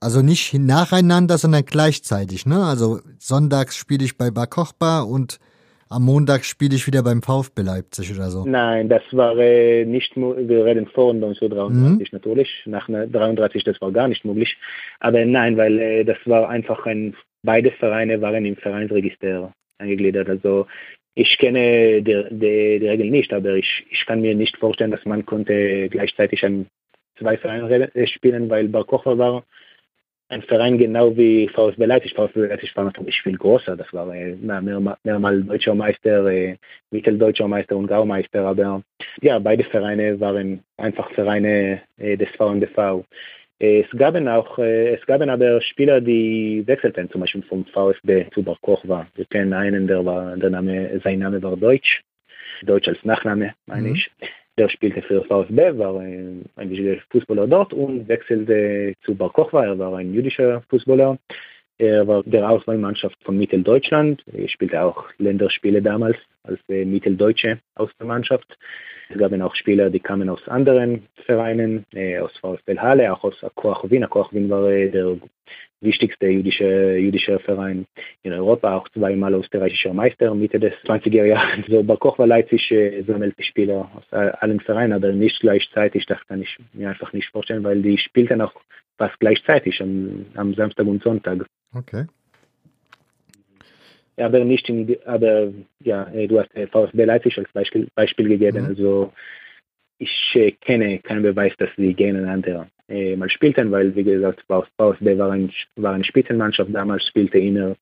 [0.00, 2.64] Also nicht nacheinander, sondern gleichzeitig, ne?
[2.64, 5.38] Also sonntags spiele ich bei Bar Kochba und
[5.94, 8.44] am Montag spiele ich wieder beim VfB Leipzig oder so.
[8.44, 12.18] Nein, das war äh, nicht wir reden vor 1933 mhm.
[12.18, 14.56] natürlich, nach 1933 das war gar nicht möglich.
[15.00, 20.28] Aber nein, weil äh, das war einfach ein, beide Vereine waren im Vereinsregister angegliedert.
[20.28, 20.66] Also
[21.14, 25.04] ich kenne die, die, die Regel nicht, aber ich, ich kann mir nicht vorstellen, dass
[25.04, 26.66] man konnte gleichzeitig an
[27.18, 29.44] zwei Vereinen spielen, weil Bar Kocher war
[30.28, 32.14] ein Verein genau wie VfB Leipzig.
[32.14, 33.76] VfB Leipzig war natürlich viel größer.
[33.76, 36.56] Das war äh, mehrmals mehr deutscher Meister, äh,
[36.90, 38.46] mitteldeutscher Meister und Gaumeister.
[38.46, 38.82] Aber
[39.20, 43.04] ja, beide Vereine waren einfach Vereine äh, des VNDV.
[43.58, 48.42] Es gab auch, äh, es gab aber Spieler, die wechselten, zum Beispiel vom VfB zu
[48.42, 49.06] Bar Kochba.
[49.14, 52.02] Wir kennen einen, der war, der Name, sein Name war Deutsch.
[52.62, 53.94] Deutsch als Nachname, meine mhm.
[53.94, 54.10] ich
[54.56, 59.64] der spielte für VfB, war ein, ein wichtiger Fußballer dort und wechselte zu Bar Kochba.
[59.64, 61.18] Er war ein jüdischer Fußballer.
[61.78, 64.22] Er war der Auswahlmannschaft von Mitteldeutschland.
[64.32, 68.56] Er spielte auch Länderspiele damals als äh, Mitteldeutsche aus der Mannschaft.
[69.10, 73.42] Es gab auch Spieler, die kamen aus anderen Vereinen, äh, aus VfB Halle, auch aus
[73.44, 74.04] Akoach Wien.
[74.04, 75.18] Akoach Wien war äh, der
[75.80, 77.86] wichtigste jüdische, jüdische Verein
[78.22, 81.66] in Europa, auch zweimal österreichischer Meister Mitte des 20er Jahres.
[81.68, 86.06] So bei Koch war Leipzig äh, sammelt die Spieler aus allen Vereinen, aber nicht gleichzeitig.
[86.06, 88.54] Das kann ich mir einfach nicht vorstellen, weil die spielten auch
[88.96, 91.46] fast gleichzeitig am, am Samstag und Sonntag.
[91.74, 92.06] Okay.
[94.16, 98.62] Aber nicht in, aber ja, du hast äh, VfB Leipzig als Beispiel, Beispiel gegeben.
[98.62, 98.66] Mhm.
[98.66, 99.12] Also
[99.98, 105.18] ich äh, kenne keinen Beweis, dass sie gegeneinander äh, mal spielten, weil, wie gesagt, VfB
[105.18, 106.74] war, ein, war eine Spitzenmannschaft.
[106.74, 107.76] Damals spielte immer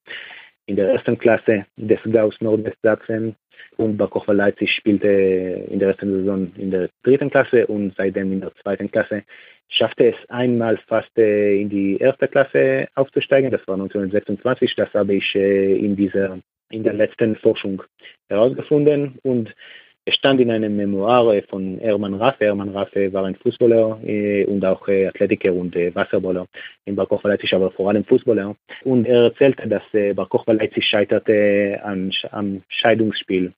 [0.66, 3.34] in der ersten Klasse des Gaus Nordwestsachsen
[3.76, 8.40] und Barkocher Leipzig spielte in der ersten Saison in der dritten Klasse und seitdem in
[8.40, 9.24] der zweiten Klasse.
[9.68, 15.14] Schaffte es einmal fast äh, in die erste Klasse aufzusteigen, das war 1926, das habe
[15.14, 16.38] ich äh, in dieser
[16.72, 17.82] in der letzten Forschung
[18.28, 19.18] herausgefunden.
[19.22, 19.54] Und
[20.04, 22.46] es stand in einem Memoir von Hermann Raffe.
[22.46, 26.46] Hermann Raffe war ein Fußballer äh, und auch äh, Athletiker und äh, Wasserballer
[26.86, 28.56] in Bar Kochba Leipzig, aber vor allem Fußballer.
[28.84, 33.52] Und er erzählte, dass äh, Bar Kochba Leipzig scheiterte am Scheidungsspiel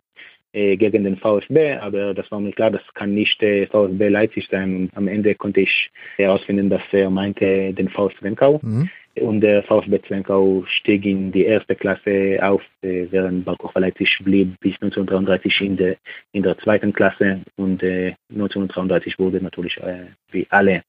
[0.53, 4.47] äh, gegen den VfB, aber das war mir klar, das kann nicht äh, VfB Leipzig
[4.51, 4.77] sein.
[4.77, 8.61] Und am Ende konnte ich herausfinden, dass er meinte den VfB Wenkau.
[8.63, 8.91] Mhm
[9.21, 14.59] und der VfB Zwenkau stieg in die erste Klasse auf, äh, während Barkocher Leipzig blieb
[14.61, 15.97] bis 1933 in der,
[16.33, 20.83] in der zweiten Klasse und äh, 1933 wurde natürlich äh, wie alle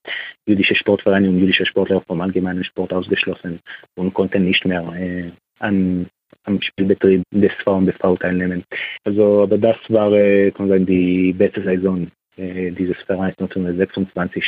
[0.46, 3.60] jüdische Sportvereine und jüdische Sportler vom allgemeinen Sport ausgeschlossen
[3.96, 6.08] und konnten nicht mehr äh, an
[6.44, 8.64] am Spielbetrieb des VfB teilnehmen.
[9.04, 12.08] Also, aber das war äh, sagen, die beste Saison
[12.38, 14.44] äh, dieses Vereins 1926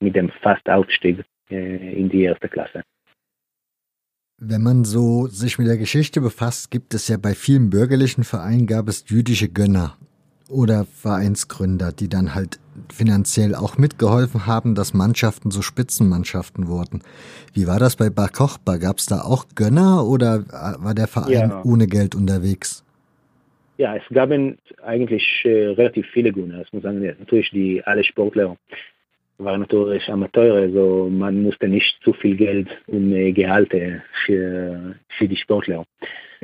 [0.00, 2.82] mit dem Fast-Aufstieg äh, in die erste Klasse.
[4.42, 8.66] Wenn man so sich mit der Geschichte befasst, gibt es ja bei vielen bürgerlichen Vereinen
[8.66, 9.98] gab es jüdische Gönner
[10.48, 12.58] oder Vereinsgründer, die dann halt
[12.90, 17.02] finanziell auch mitgeholfen haben, dass Mannschaften so Spitzenmannschaften wurden.
[17.52, 18.78] Wie war das bei Bar Kochba?
[18.78, 21.62] Gab es da auch Gönner oder war der Verein ja.
[21.62, 22.82] ohne Geld unterwegs?
[23.76, 24.30] Ja, es gab
[24.82, 26.60] eigentlich äh, relativ viele Gönner.
[26.60, 28.56] Das muss sagen, natürlich die alle Sportler
[29.42, 35.36] war natürlich Amateure, also man musste nicht zu viel Geld um Gehalte für, für die
[35.36, 35.84] Sportler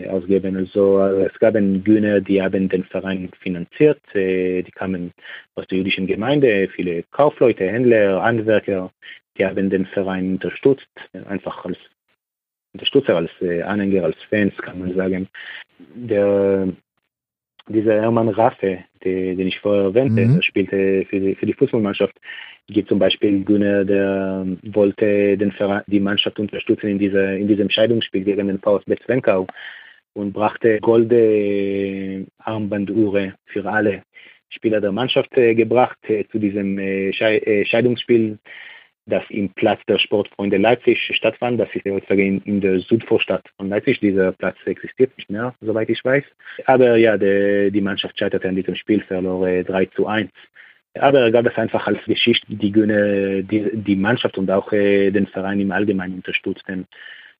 [0.08, 0.56] ausgeben.
[0.56, 5.12] Also es gab Gönner, die haben den Verein finanziert, die kamen
[5.54, 8.90] aus der jüdischen Gemeinde, viele Kaufleute, Händler, Handwerker,
[9.38, 10.88] die haben den Verein unterstützt,
[11.28, 11.78] einfach als
[12.72, 15.28] Unterstützer, als Anhänger, als Fans kann man sagen.
[15.94, 16.68] Der
[17.68, 20.34] dieser Hermann Raffe, den, den ich vorher erwähnte, mhm.
[20.34, 22.14] der spielte für die, für die Fußballmannschaft.
[22.68, 27.70] Gibt zum Beispiel Günner, der wollte den Verein, die Mannschaft unterstützen in, dieser, in diesem
[27.70, 29.46] Scheidungsspiel gegen den VfB Zwenkau
[30.14, 34.02] und brachte golde Armbanduhre für alle
[34.48, 38.38] Spieler der Mannschaft äh, gebracht äh, zu diesem äh, Scheidungsspiel
[39.06, 41.60] das im Platz der Sportfreunde Leipzig stattfand.
[41.60, 44.00] Das ist heutzutage in, der Südvorstadt von Leipzig.
[44.00, 46.24] Dieser Platz existiert nicht mehr, soweit ich weiß.
[46.66, 50.30] Aber ja, die, die Mannschaft scheiterte an diesem Spiel, verlor 3 zu 1.
[50.94, 55.60] Aber gab es einfach als Geschichte, die die, die Mannschaft und auch äh, den Verein
[55.60, 56.86] im Allgemeinen unterstützten.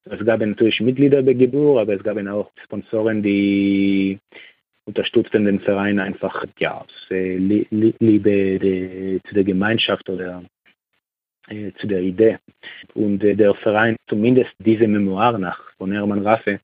[0.05, 4.19] Es gab natürlich Mitglieder bei Geburt, aber es gab auch Sponsoren, die
[4.85, 10.45] unterstützten den Verein einfach ja, aus äh, Liebe de, zu der Gemeinschaft oder
[11.49, 12.39] äh, zu der Idee.
[12.95, 16.61] Und äh, der Verein, zumindest diese Memoir nach von Hermann Raffe,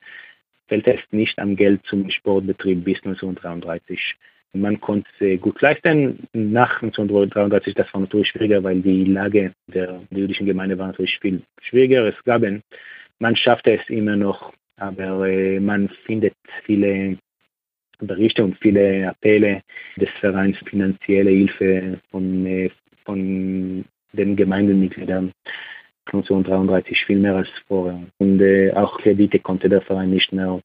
[0.67, 4.15] fällt es nicht am Geld zum Sportbetrieb bis 1933.
[4.53, 6.27] Man konnte es gut leisten.
[6.33, 11.41] Nach 1933, das war natürlich schwieriger, weil die Lage der, jüdischen Gemeinde war natürlich viel
[11.61, 12.07] schwieriger.
[12.07, 12.43] Es gab,
[13.19, 17.17] man schaffte es immer noch, aber äh, man findet viele
[17.99, 19.61] Berichte und viele Appelle
[19.95, 22.69] des Vereins, finanzielle Hilfe von, äh,
[23.05, 25.31] von den Gemeindemitgliedern
[26.05, 27.99] 1933 viel mehr als vorher.
[28.17, 30.61] Und äh, auch Kredite konnte der Verein nicht mehr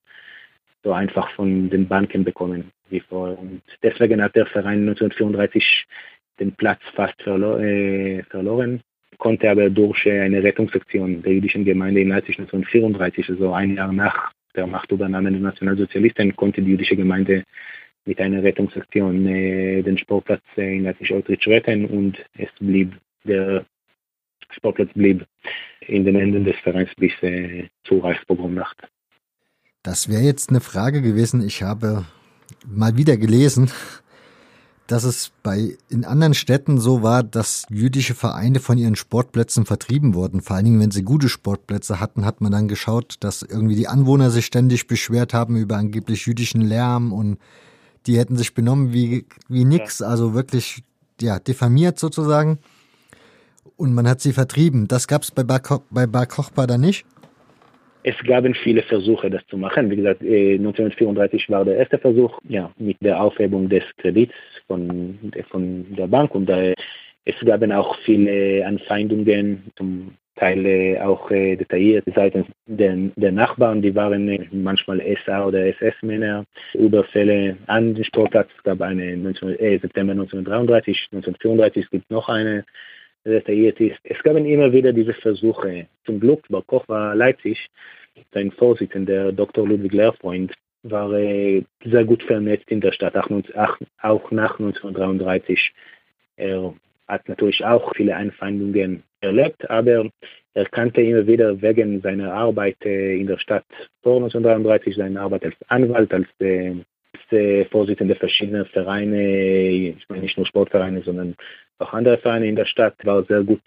[0.82, 3.38] so einfach von den Banken bekommen wie vorher.
[3.38, 5.86] Und deswegen hat der Verein 1934
[6.40, 8.80] den Platz fast verlo äh, verloren,
[9.18, 14.32] konnte aber durch eine Rettungsaktion der jüdischen Gemeinde in Leipzig 1934, also ein Jahr nach
[14.54, 17.44] der Machtübernahme der Nationalsozialisten, konnte die jüdische Gemeinde
[18.04, 22.92] mit einer Rettungsaktion äh, den Sportplatz äh, in Leipzig-Outreach retten und es blieb,
[23.28, 23.66] der
[24.50, 25.26] Sportplatz blieb
[25.80, 28.76] in den Händen des Vereins bis äh, zur Reichspogromnacht.
[29.82, 31.46] Das wäre jetzt eine Frage gewesen.
[31.46, 32.04] Ich habe
[32.66, 33.70] mal wieder gelesen,
[34.86, 40.14] dass es bei in anderen Städten so war, dass jüdische Vereine von ihren Sportplätzen vertrieben
[40.14, 40.40] wurden.
[40.40, 43.86] Vor allen Dingen, wenn sie gute Sportplätze hatten, hat man dann geschaut, dass irgendwie die
[43.86, 47.38] Anwohner sich ständig beschwert haben über angeblich jüdischen Lärm und
[48.06, 50.82] die hätten sich benommen wie, wie nix, also wirklich,
[51.20, 52.58] ja, diffamiert sozusagen.
[53.76, 54.88] Und man hat sie vertrieben.
[54.88, 55.60] Das gab es bei Bar,
[55.90, 57.04] bei Bar Kochbar da nicht?
[58.02, 59.90] Es gab viele Versuche, das zu machen.
[59.90, 64.34] Wie gesagt, 1934 äh, war der erste Versuch, ja, mit der Aufhebung des Kredits
[64.66, 65.18] von,
[65.50, 66.72] von der Bank und da,
[67.24, 73.82] es gab auch viele Anfeindungen, zum Teil äh, auch äh, detailliert seitens der, der, Nachbarn,
[73.82, 76.44] die waren manchmal SA oder SS-Männer,
[76.74, 78.48] Überfälle an den Sportplatz.
[78.56, 82.64] Es gab eine 19, äh, September 1933, 1934, es gibt noch eine
[83.30, 83.98] detailliert ist.
[84.04, 85.86] Es gab immer wieder diese Versuche.
[86.04, 87.68] Zum Glück war Koch war Leipzig,
[88.32, 89.66] sein Vorsitzender Dr.
[89.66, 90.52] Ludwig Lehrfreund
[90.82, 95.72] war äh, sehr gut vernetzt in der Stadt, auch, nach 1933.
[96.36, 96.74] Er
[97.08, 100.10] hat natürlich auch viele Anfeindungen erlebt, aber
[100.54, 103.64] er kannte immer wieder wegen seiner Arbeit äh, in der Stadt
[104.02, 110.46] vor 1933, seine Arbeit als Anwalt, als äh, Vorsitzender verschiedener Vereine, ich meine nicht nur
[110.46, 111.36] Sportvereine, sondern
[111.78, 113.62] auch andere Vereine in der Stadt, war sehr gut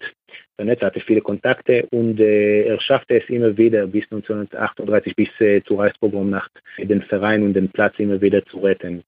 [0.56, 5.62] vernetzt, hatte viele Kontakte und äh, er schaffte es immer wieder bis 1938, bis äh,
[5.62, 9.02] zur Reichspogromnacht, den Verein und den Platz immer wieder zu retten.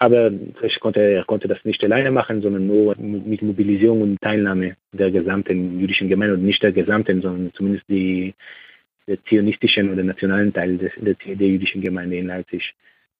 [0.00, 0.30] Aber
[0.78, 5.80] konnte, er konnte das nicht alleine machen, sondern nur mit Mobilisierung und Teilnahme der gesamten
[5.80, 8.32] jüdischen Gemeinde und nicht der gesamten, sondern zumindest die,
[9.08, 12.74] der zionistischen oder nationalen Teil des, der, der jüdischen Gemeinde in Leipzig.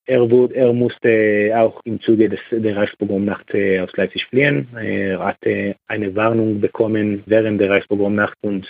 [0.08, 4.66] Er, wurde, er musste auch im Zuge des, der Reichspogromnacht äh, aus Leipzig fliehen.
[4.74, 8.66] Er hatte eine Warnung bekommen während der Reichspogromnacht und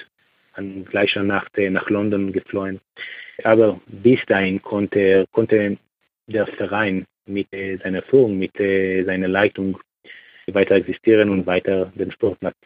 [0.54, 2.80] an gleicher Nacht äh, nach London geflohen.
[3.44, 5.78] Aber bis dahin konnte, konnte
[6.26, 9.78] der Verein mit äh, seiner Führung, mit seiner Leitung
[10.48, 12.56] weiter existieren und weiter den Sportplatz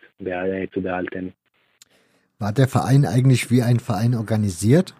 [0.72, 1.34] zu behalten.
[2.38, 4.94] War der Verein eigentlich wie ein Verein organisiert?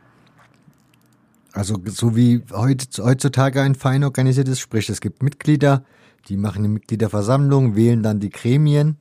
[1.55, 5.85] Also so wie heutzutage ein Verein organisiert ist, sprich es gibt Mitglieder,
[6.29, 8.97] die machen eine Mitgliederversammlung, wählen dann die Gremien.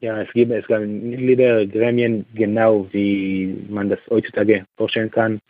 [0.00, 5.40] Ja, es gibt, es gibt Mitgliedergremien, genau wie man das heutzutage vorstellen kann.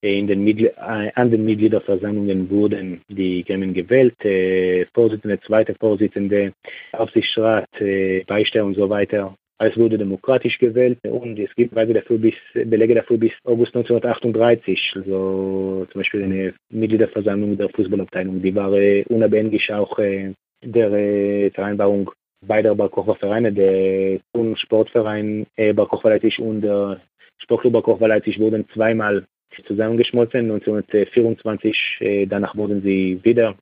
[0.00, 6.54] In den Mitglied äh, an den Mitgliederversammlungen wurden die Gremien gewählt, äh, Vorsitzende, zweite Vorsitzende,
[6.92, 9.36] Aufsichtsrat, äh, Beistand und so weiter.
[9.64, 14.94] Es wurde demokratisch gewählt und es gibt Belege dafür bis, Belege dafür bis August 1938.
[14.96, 20.32] Also zum Beispiel eine Mitgliederversammlung der Fußballabteilung, die war äh, unabhängig auch äh,
[20.64, 22.10] der äh, Vereinbarung
[22.44, 24.18] beider Barkocher Vereine, der
[24.56, 27.00] Sportverein äh, Barkocher Leipzig und der
[27.38, 29.24] Sportclub Barkocher Leipzig wurden zweimal
[29.68, 30.50] zusammengeschmolzen.
[30.50, 33.54] 1924, äh, danach wurden sie wieder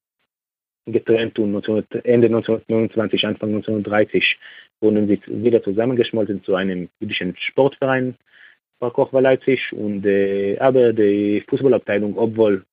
[0.86, 4.38] getrennt und 19, Ende 1929, Anfang 1930
[4.80, 8.16] wurden sie wieder zusammengeschmolzen zu einem jüdischen Sportverein
[8.78, 9.72] bei Kochwa Leipzig.
[9.72, 12.64] Und, äh, aber die Fußballabteilung, obwohl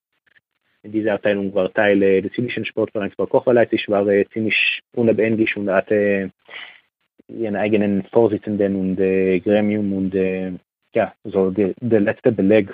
[0.83, 5.55] diese Abteilung war Teil äh, des jüdischen Sportvereins bei Kochwa Leipzig, war äh, ziemlich unabhängig
[5.57, 6.31] und hatte
[7.27, 10.53] ihren eigenen Vorsitzenden und äh, Gremium und äh,
[10.93, 12.73] ja, so die, der letzte Beleg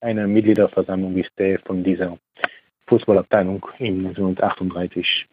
[0.00, 2.18] einer Mitgliederversammlung ist äh, von dieser
[2.86, 5.26] Fußballabteilung in 1938.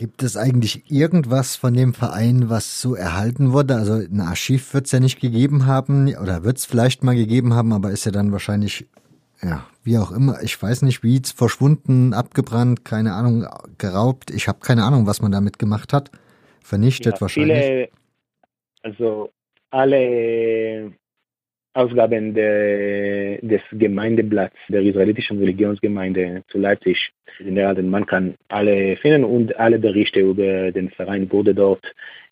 [0.00, 3.74] Gibt es eigentlich irgendwas von dem Verein, was so erhalten wurde?
[3.74, 7.52] Also ein Archiv wird es ja nicht gegeben haben oder wird es vielleicht mal gegeben
[7.52, 8.88] haben, aber ist ja dann wahrscheinlich,
[9.42, 13.46] ja, wie auch immer, ich weiß nicht, wie verschwunden, abgebrannt, keine Ahnung,
[13.76, 14.30] geraubt.
[14.30, 16.10] Ich habe keine Ahnung, was man damit gemacht hat.
[16.62, 17.58] Vernichtet ja, wahrscheinlich.
[17.58, 17.88] Viele,
[18.82, 19.28] also
[19.68, 20.94] alle
[21.72, 27.88] Ausgaben de, des Gemeindeblatts der israelitischen Religionsgemeinde zu Leipzig sind erhalten.
[27.88, 31.84] Man kann alle finden und alle Berichte über den Verein wurde dort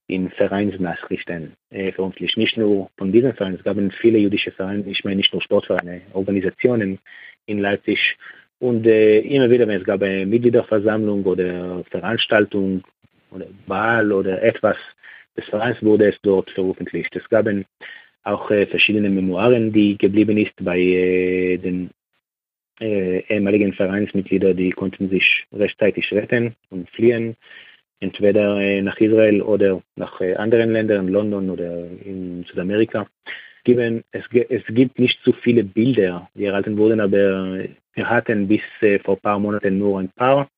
[0.08, 2.36] in Vereinsnachrichten äh, veröffentlicht.
[2.36, 6.00] Nicht nur von diesem Verein, es gab viele jüdische Vereine, ich meine nicht nur Sportvereine,
[6.14, 6.98] Organisationen
[7.46, 8.16] in Leipzig.
[8.58, 12.82] Und äh, immer wieder, wenn es gab eine Mitgliederversammlung oder Veranstaltung
[13.30, 14.76] oder Wahl oder etwas
[15.36, 17.14] des Vereins, wurde es dort veröffentlicht.
[17.14, 17.66] Es gab ein
[18.24, 21.90] auch äh, verschiedene Memoiren, die geblieben ist bei äh, den
[22.80, 27.36] äh, ehemaligen Vereinsmitgliedern, die konnten sich rechtzeitig retten und fliehen,
[28.00, 33.06] entweder äh, nach Israel oder nach äh, anderen Ländern, London oder in Südamerika.
[34.12, 37.58] Es, es gibt nicht so viele Bilder, die erhalten wurden, aber
[37.92, 40.48] wir hatten bis äh, vor ein paar Monaten nur ein paar.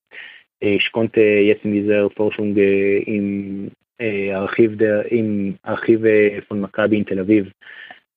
[0.60, 6.00] Ich konnte jetzt in dieser Forschung im Archiv der, im Archiv
[6.48, 7.50] von Maccabi in Tel Aviv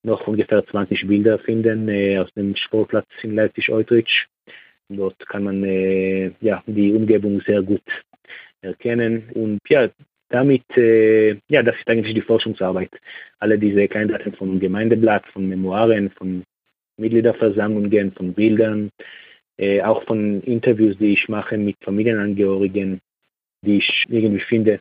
[0.04, 4.26] noch ungefähr 20 Bilder finden aus dem Sportplatz in Leipzig-Eutrich.
[4.90, 5.64] Dort kann man
[6.42, 7.82] ja, die Umgebung sehr gut
[8.62, 9.90] erkennen und ja,
[10.30, 12.92] damit, ja, das ist eigentlich die Forschungsarbeit.
[13.40, 16.44] Alle diese Kleindaten vom Gemeindeblatt, von Memoiren, von
[16.98, 18.90] Mitgliederversammlungen, von Bildern,
[19.84, 23.00] auch von Interviews, die ich mache mit Familienangehörigen,
[23.66, 24.80] die ich irgendwie finde,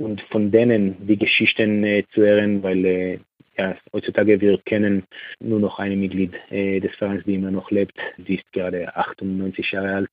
[0.00, 3.18] und von denen die Geschichten äh, zu hören, weil äh,
[3.58, 5.04] ja, heutzutage wir kennen
[5.40, 7.98] nur noch eine Mitglied äh, des Vereins, die immer noch lebt.
[8.26, 10.10] Sie ist gerade 98 Jahre alt.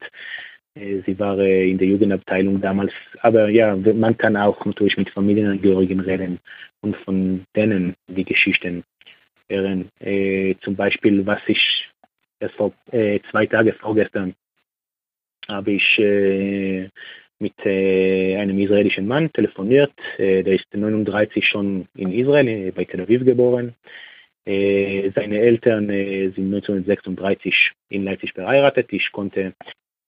[0.76, 2.92] Äh, sie war äh, in der Jugendabteilung damals.
[3.22, 6.40] Aber ja, man kann auch natürlich mit Familienangehörigen reden
[6.82, 8.84] und von denen die Geschichten
[9.50, 9.90] hören.
[10.00, 11.90] Äh, zum Beispiel, was ich
[12.42, 14.36] erst vor zwei Tagen vorgestern
[15.48, 15.98] habe ich
[17.40, 19.94] mit äh, einem israelischen Mann telefoniert.
[20.18, 23.76] Äh, der ist 39 schon in Israel, äh, bei Tel Aviv geboren.
[24.46, 28.94] Seine Eltern sind 1936 in Leipzig verheiratet.
[28.94, 29.52] Ich konnte,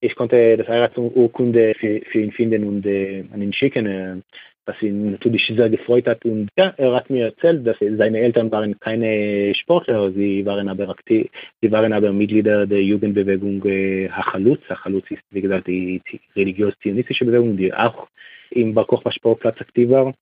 [0.00, 4.24] ich konnte das Heiratsurkunde für, für ihn finden und an ihn schicken
[4.66, 6.24] was ihn natürlich sehr gefreut hat.
[6.24, 10.88] Und ja, er hat mir erzählt, dass seine Eltern waren keine Sportler, sie waren aber
[10.88, 11.28] aktiv,
[11.60, 14.62] sie waren aber Mitglieder der Jugendbewegung äh, Hachalutz.
[14.68, 16.00] Hachalutz ist, wie gesagt, die,
[16.36, 18.08] religiös-zionistische Bewegung, die auch
[18.50, 20.14] im Bar Kochba Sportplatz aktiv war.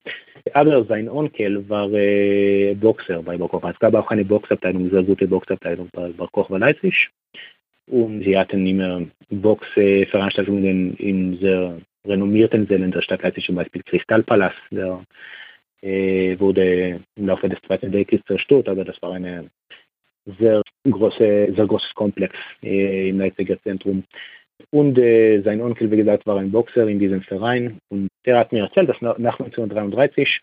[0.54, 3.70] Aber sein Onkel war äh, Boxer bei Bar.
[3.70, 7.10] Es gab auch eine Boxabteilung, sehr gute Boxabteilung bei Bar Leipzig.
[7.86, 11.78] Und sie hatten immer Boxveranstaltungen in sehr
[12.08, 15.04] renommierten Sälen der Stadt Leipzig, zum Beispiel Kristallpalast, der
[15.82, 19.50] äh, wurde im Laufe des Zweiten Weltkriegs zerstört, aber das war eine
[20.38, 24.04] sehr große, sehr großes Komplex äh, im Leipziger Zentrum.
[24.70, 28.52] Und äh, sein Onkel, wie gesagt, war ein Boxer in diesem Verein und er hat
[28.52, 30.40] mir erzählt, dass nach 1933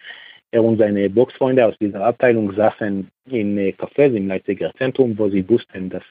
[0.51, 5.29] er und seine Boxfreunde aus dieser Abteilung saßen in äh, Cafés im Leipziger Zentrum, wo
[5.29, 6.03] sie wussten, dass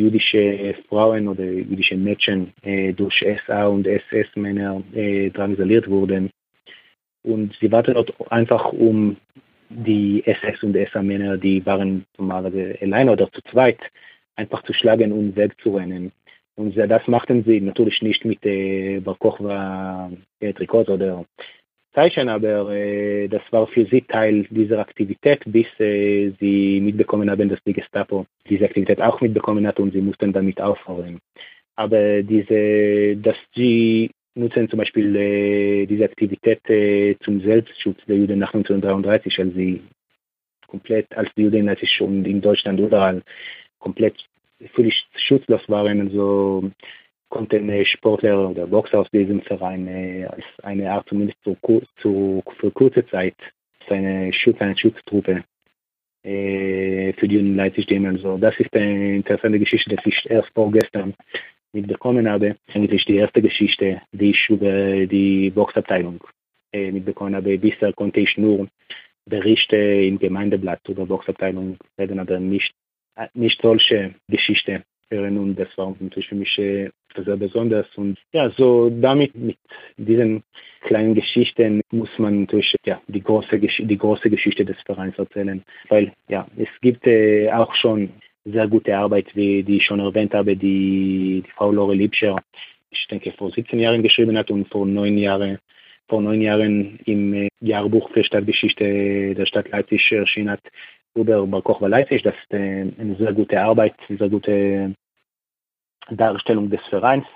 [0.00, 6.30] jüdische Frauen oder jüdische Mädchen äh, durch SA und SS-Männer äh, drangsaliert wurden.
[7.22, 9.16] Und sie warten dort einfach um
[9.68, 13.80] die SS- und SA-Männer, die waren normalerweise alleine oder zu zweit,
[14.36, 16.12] einfach zu schlagen und wegzurennen.
[16.56, 20.10] Und das machten sie natürlich nicht mit äh, Bar Kochba
[21.92, 27.48] oder Zeichen, aber das war für sie Teil dieser Aktivität, bis äh, sie mitbekommen haben,
[27.48, 31.20] dass die Gestapo diese Aktivität auch mitbekommen hat und sie mussten damit aufhören.
[31.76, 38.38] Aber diese, dass sie nutzen zum Beispiel äh, diese Aktivität äh, zum Selbstschutz der Juden
[38.38, 39.82] nach 1933, als sie
[40.66, 43.22] komplett, als die Juden als schon in Deutschland überall
[43.78, 44.14] komplett
[44.74, 46.70] völlig schutzlos waren, also
[47.30, 51.56] konnten Sportler oder Boxer aus diesem Verein äh, als eine Art zumindest zu,
[52.02, 53.36] zu, für kurze Zeit
[53.88, 55.44] seine Schutz, eine Schutztruppe
[56.22, 58.18] äh, für die Leipzig nehmen.
[58.18, 61.14] So, das ist eine interessante Geschichte, die ich erst vorgestern
[61.72, 62.56] mitbekommen habe.
[62.74, 66.22] Eigentlich die erste Geschichte, die ich über die Boxabteilung
[66.72, 67.56] äh, mitbekommen habe.
[67.58, 68.68] Bisher konnte ich nur
[69.24, 72.74] Berichte im Gemeindeblatt über Boxabteilung reden, aber nicht,
[73.34, 77.86] nicht solche Geschichte hören und das war natürlich für mich sehr besonders.
[77.96, 79.58] Und ja, so damit, mit
[79.96, 80.42] diesen
[80.82, 85.62] kleinen Geschichten muss man natürlich ja, die, große, die große Geschichte des Vereins erzählen.
[85.88, 88.10] Weil ja, es gibt äh, auch schon
[88.44, 92.40] sehr gute Arbeit, wie die ich schon erwähnt habe, die, die Frau Lore Liebscher,
[92.90, 95.58] ich denke, vor 17 Jahren geschrieben hat und vor neun Jahren
[96.08, 100.60] vor neun Jahren im äh, Jahrbuch für Stadtgeschichte der Stadt Leipzig erschienen hat
[101.14, 102.22] über Bar Kochba Leipzig.
[102.22, 104.94] Das ist äh, eine sehr gute Arbeit, eine sehr gute
[106.10, 107.26] Darstellung des Vereins.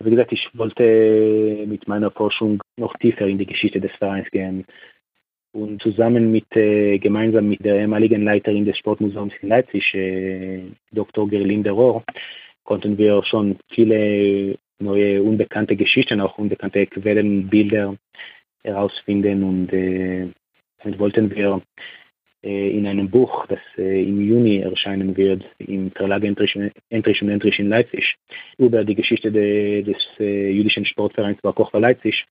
[0.00, 4.64] Wie gesagt, ich wollte mit meiner Forschung noch tiefer in die Geschichte des Vereins gehen
[5.52, 11.28] und zusammen mit, äh, gemeinsam mit der ehemaligen Leiterin des Sportmuseums in Leipzig, äh, Dr.
[11.28, 12.02] Gerlinde Rohr,
[12.64, 17.96] konnten wir schon viele neue unbekannte Geschichten, auch unbekannte Quellen, Bilder
[18.64, 20.28] herausfinden und äh,
[20.82, 22.01] damit wollten wir äh,
[22.42, 27.68] in einem Buch, das äh, im Juni erscheinen wird, im Verlag Entrich, und Entrich in
[27.68, 28.16] Leipzig,
[28.58, 32.26] über die Geschichte de, des äh, jüdischen Sportvereins Bar Kochba Leipzig,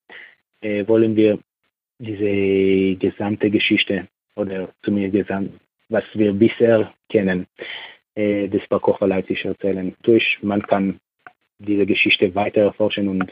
[0.60, 1.40] äh, wollen wir
[1.98, 5.52] diese gesamte Geschichte oder zumindest gesamt,
[5.88, 7.48] was wir bisher kennen,
[8.16, 9.96] äh, des Bar Kochba Leipzig erzählen.
[10.04, 11.00] Durch man kann
[11.58, 13.32] diese Geschichte weiter erforschen und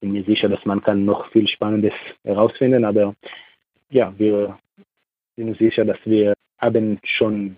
[0.00, 3.16] bin mir sicher, dass man kann noch viel Spannendes herausfinden, aber
[3.90, 4.58] ja, wir
[5.36, 7.56] sind uns sicher, dass wir haben schon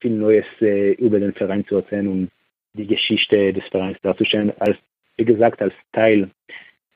[0.00, 2.30] viel Neues äh, über den Verein zu erzählen und
[2.74, 4.76] die Geschichte des Vereins darzustellen, als,
[5.16, 6.30] wie gesagt, als Teil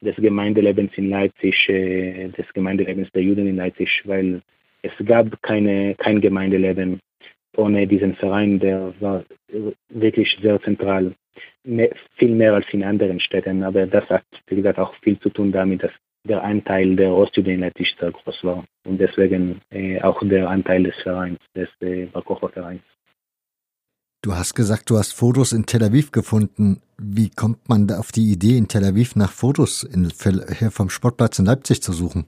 [0.00, 4.42] des Gemeindelebens in Leipzig, äh, des Gemeindelebens der Juden in Leipzig, weil
[4.82, 7.00] es gab keine, kein Gemeindeleben
[7.56, 9.24] ohne diesen Verein, der war
[9.88, 11.14] wirklich sehr zentral
[11.64, 13.62] mehr, viel mehr als in anderen Städten.
[13.62, 15.92] Aber das hat, wie gesagt, auch viel zu tun damit, dass
[16.26, 20.82] der Anteil der Ostjuden in Leipzig sehr groß war und deswegen äh, auch der Anteil
[20.84, 22.82] des Vereins, des äh, Barkocher-Vereins.
[24.22, 26.80] Du hast gesagt, du hast Fotos in Tel Aviv gefunden.
[26.98, 30.10] Wie kommt man da auf die Idee, in Tel Aviv nach Fotos in,
[30.70, 32.26] vom Sportplatz in Leipzig zu suchen?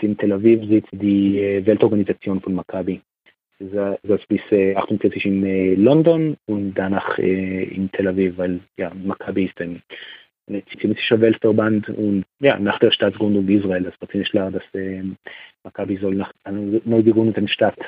[0.00, 3.00] In Tel Aviv sitzt die äh, Weltorganisation von Maccabi
[3.60, 9.44] das bis 48 in äh, London und danach äh, in Tel Aviv, weil ja, Maccabi
[9.46, 9.82] ist ein
[10.78, 15.02] zionistischer Weltverband und ja, nach der Staatsgründung Israel, das war ziemlich klar, dass äh,
[15.64, 17.78] Maccabi soll nach einer neu gegründeten Stadt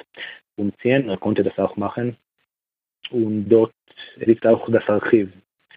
[0.56, 1.08] umziehen.
[1.08, 2.16] Er konnte das auch machen.
[3.10, 3.74] Und dort
[4.16, 5.28] liegt auch das Archiv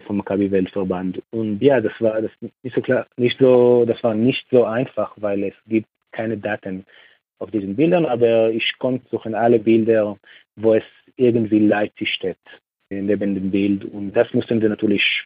[0.06, 1.22] vom Maccabi Weltverband.
[1.30, 2.30] Und ja, das war das
[2.62, 6.84] nicht so klar, nicht so, das war nicht so einfach, weil es gibt keine Daten
[7.38, 10.16] auf diesen Bildern, aber ich konnte suchen alle Bilder,
[10.56, 10.84] wo es
[11.16, 12.38] irgendwie Leipzig steht,
[12.90, 13.84] neben dem Bild.
[13.84, 15.24] Und das mussten wir natürlich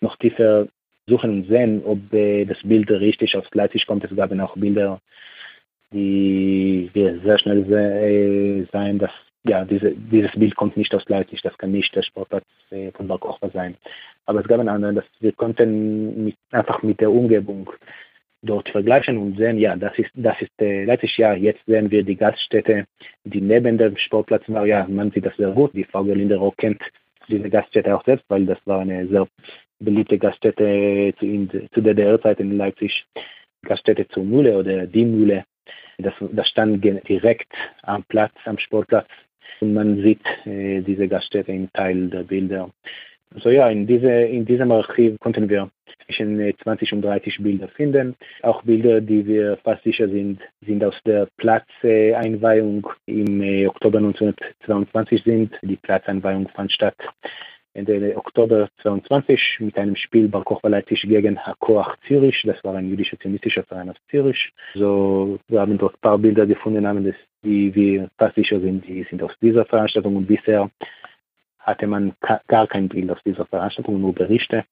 [0.00, 0.68] noch tiefer
[1.06, 4.04] suchen und sehen, ob äh, das Bild richtig aus Leipzig kommt.
[4.04, 5.00] Es gab auch Bilder,
[5.92, 9.12] die wir sehr schnell se äh, sein, dass
[9.44, 13.08] ja, diese, dieses Bild kommt nicht aus Leipzig, das kann nicht der Sportplatz äh, von
[13.08, 13.76] Balkochba sein.
[14.26, 17.70] Aber es gab einen anderen, dass wir konnten mit, einfach mit der Umgebung
[18.42, 22.02] dort vergleichen und sehen, ja, das ist, das ist äh, letztes Jahr, jetzt sehen wir
[22.02, 22.86] die Gaststätte,
[23.24, 26.82] die neben dem Sportplatz war, ja, man sieht das sehr gut, die Frau Gerlinde kennt
[27.28, 29.26] diese Gaststätte auch selbst, weil das war eine sehr
[29.80, 33.04] beliebte Gaststätte zu, in, zu der DDR-Zeit in Leipzig,
[33.62, 35.44] Gaststätte zur Mühle oder die Mühle,
[35.98, 37.52] das, das stand direkt
[37.82, 39.08] am Platz, am Sportplatz
[39.60, 42.70] und man sieht äh, diese Gaststätte im Teil der Bilder.
[43.36, 45.70] So ja, in, diese, in diesem Archiv konnten wir
[46.04, 48.16] zwischen 20 und 30 Bilder finden.
[48.42, 55.22] Auch Bilder, die wir fast sicher sind, sind aus der Platzeinweihung im äh, Oktober 1922
[55.22, 55.54] sind.
[55.62, 56.96] Die Platzeinweihung fand statt
[57.80, 62.42] Ende Oktober 22 mit einem Spiel Bar Kochba Leipzig gegen Hakoach Zürich.
[62.44, 64.52] Das war ein jüdischer zionistischer Verein aus Zürich.
[64.74, 69.04] So, wir haben dort ein paar Bilder gefunden, haben, die wir fast sicher sind, die
[69.04, 70.70] sind aus dieser Veranstaltung und bisher
[71.60, 72.14] hatte man
[72.48, 74.64] gar kein Bild aus dieser Veranstaltung, nur Berichte.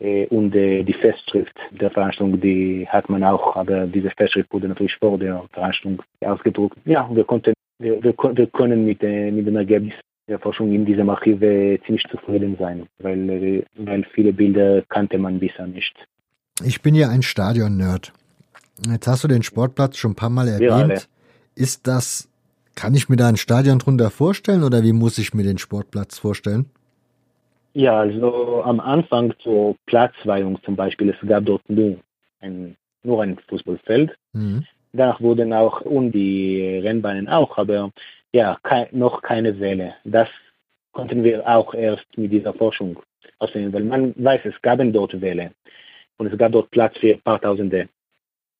[0.00, 4.68] Äh, und äh, die Festschrift der Veranstaltung, die hat man auch, aber diese Festschrift wurde
[4.68, 6.78] natürlich vor der Veranstaltung ausgedruckt.
[6.84, 9.94] Ja, wir konnten, wir, wir, wir können mit, äh, mit dem Ergebnis
[10.32, 11.40] der Forschung in diesem Archiv
[11.84, 15.94] ziemlich zufrieden sein, weil, weil viele Bilder kannte man bisher nicht.
[16.64, 18.12] Ich bin ja ein Stadion-Nerd.
[18.88, 21.08] Jetzt hast du den Sportplatz schon ein paar Mal erwähnt.
[21.54, 22.28] Ist das
[22.74, 26.18] kann ich mir da ein Stadion drunter vorstellen oder wie muss ich mir den Sportplatz
[26.18, 26.66] vorstellen?
[27.74, 31.96] Ja, also am Anfang zur Platzweihung zum Beispiel, es gab dort nur
[32.40, 34.14] ein, nur ein Fußballfeld.
[34.32, 34.64] Mhm.
[34.92, 37.90] Danach wurden auch und die Rennbahnen auch, aber
[38.32, 39.94] ja, kei noch keine Säle.
[40.04, 40.28] Das
[40.92, 42.98] konnten wir auch erst mit dieser Forschung
[43.38, 45.52] aussehen, weil man weiß, es gab dort Wähle
[46.18, 47.88] und es gab dort Platz für ein paar Tausende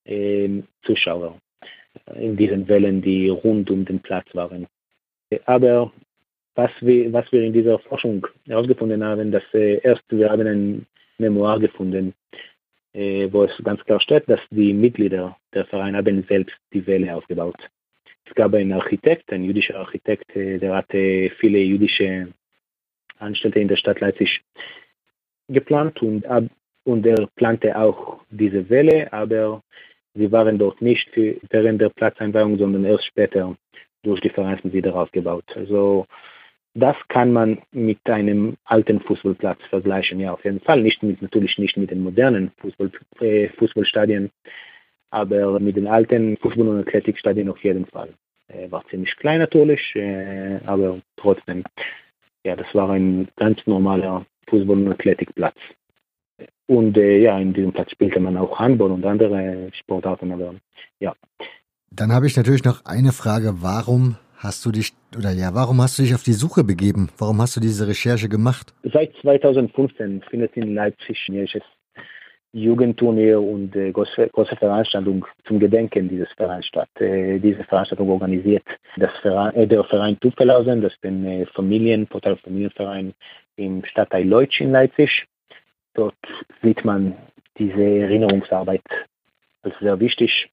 [0.04, 1.38] äh, Zuschauer
[2.14, 4.66] in diesen Wellen, die rund um den Platz waren.
[5.46, 5.92] Aber
[6.54, 10.86] was wir, was wir in dieser Forschung herausgefunden haben, dass äh, erst wir haben ein
[11.18, 12.14] Memoir gefunden,
[12.92, 17.14] äh, wo es ganz klar steht, dass die Mitglieder der Vereine haben selbst die Welle
[17.14, 17.56] aufgebaut.
[18.34, 22.28] Gab einen Architekt, ein jüdischer Architekt, der hatte viele jüdische
[23.18, 24.42] Anstellte in der Stadt Leipzig
[25.48, 26.24] geplant und,
[26.84, 29.62] und er plante auch diese Welle, aber
[30.14, 33.56] sie waren dort nicht für, während der Platzeinweihung, sondern erst später
[34.02, 35.44] durch die Vereinsmitglieder aufgebaut.
[35.54, 36.06] Also
[36.74, 40.80] das kann man mit einem alten Fußballplatz vergleichen, ja auf jeden Fall.
[40.80, 42.90] Nicht mit, natürlich nicht mit den modernen Fußball,
[43.20, 44.30] äh, Fußballstadien,
[45.10, 48.14] aber mit den alten Fußball- und Athletikstadien auf jeden Fall.
[48.68, 49.80] War ziemlich klein natürlich,
[50.66, 51.64] aber trotzdem,
[52.44, 55.56] ja, das war ein ganz normaler Fußball- und Athletikplatz.
[56.66, 60.54] Und ja, in diesem Platz spielte man auch Handball und andere Sportarten, aber
[61.00, 61.14] ja.
[61.90, 63.62] Dann habe ich natürlich noch eine Frage.
[63.62, 67.10] Warum hast du dich, oder ja, warum hast du dich auf die Suche begeben?
[67.18, 68.74] Warum hast du diese Recherche gemacht?
[68.82, 71.34] Seit 2015 findet in Leipzig ein
[72.52, 76.88] Jugendturnier und äh, große, große Veranstaltung zum Gedenken dieses Vereins statt.
[77.00, 78.64] Äh, diese Veranstaltung organisiert
[78.96, 83.14] das Verein, äh, der Verein Tupfelhausen, das ist ein äh, Familien, Portal Familienverein
[83.56, 85.26] im Stadtteil Leutsch in Leipzig.
[85.94, 86.14] Dort
[86.62, 87.16] sieht man
[87.58, 88.82] diese Erinnerungsarbeit
[89.62, 90.50] als sehr wichtig.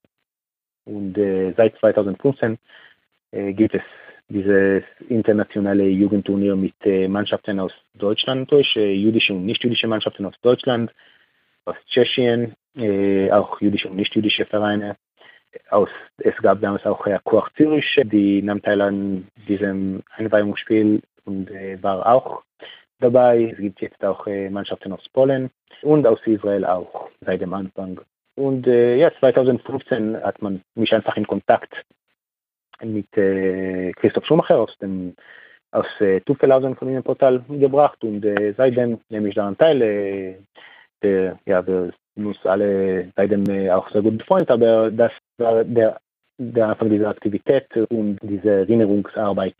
[0.85, 2.57] Und äh, seit 2015
[3.31, 3.81] äh, gibt es
[4.29, 10.35] dieses internationale Jugendturnier mit äh, Mannschaften aus Deutschland durch, äh, jüdische und nicht-jüdische Mannschaften aus
[10.41, 10.91] Deutschland,
[11.69, 14.95] aus Tschechien, äh, auch jüdische und nicht-jüdische Vereine.
[15.69, 21.49] Aus, es gab damals auch Herr Koch Zürich, die nahm teil an diesem Einweihungsspiel und
[21.49, 22.43] äh, war auch
[22.99, 23.51] dabei.
[23.51, 25.49] Es gibt jetzt auch äh, Mannschaften aus Polen
[25.81, 27.99] und aus Israel auch seit dem Anfang.
[28.35, 31.73] Und äh, ja, 2015 hat man mich einfach in Kontakt
[32.81, 35.15] mit äh, Christoph Schumacher aus dem
[35.71, 40.39] aus äh, Tuffelhausen Familienportal gebracht und äh, seitdem nehme ich daran teil.
[41.01, 45.11] Äh, äh, ja, wir sind uns alle seitdem äh, auch sehr gut befreundet, aber das
[45.37, 45.99] war der,
[46.37, 49.55] der Anfang dieser Aktivität und diese Erinnerungsarbeit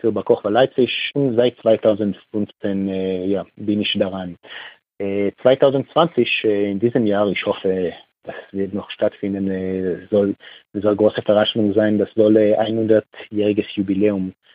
[0.00, 4.36] für Bakoch war Leipzig und seit 2015 äh, ja, bin ich daran.
[4.98, 10.34] 2020, äh, in diesem Jahr, ich hoffe, das wird noch stattfinden, äh, soll,
[10.74, 14.49] soll große Veranstaltung sein, das soll 100-jähriges Jubiläum äh,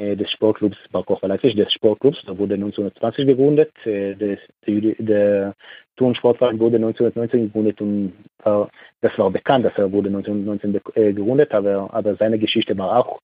[0.00, 5.54] des Sportclubs Barkoch Leipzig, des Sportclubs, da wurde 1920 gegründet, des, der
[5.96, 12.16] Turnsportverein wurde 1919 gegründet und das war bekannt, dass er wurde 1919 gegründet, aber, aber
[12.16, 13.20] seine Geschichte war auch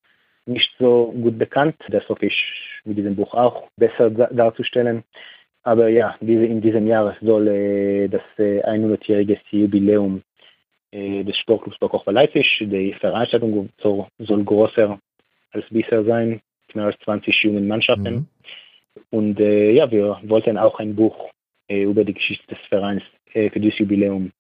[0.47, 1.77] nicht so gut bekannt.
[1.89, 5.05] Das hoffe ich mit diesem Buch auch besser darzustellen.
[5.63, 10.23] Aber ja, diese, in diesem Jahr soll äh, das äh, 100-jährige Jubiläum
[10.93, 12.59] äh, des Sportclubs Bakoch Leipzig.
[12.61, 14.99] Die Veranstaltung soll größer
[15.51, 16.41] als bisher sein,
[16.77, 18.15] mehr als 20 jungen Mannschaften.
[18.15, 18.27] Mhm.
[19.11, 21.31] Und äh, ja, wir wollten auch ein Buch
[21.69, 24.33] äh, über die Geschichte des Vereins äh, für dieses Jubiläum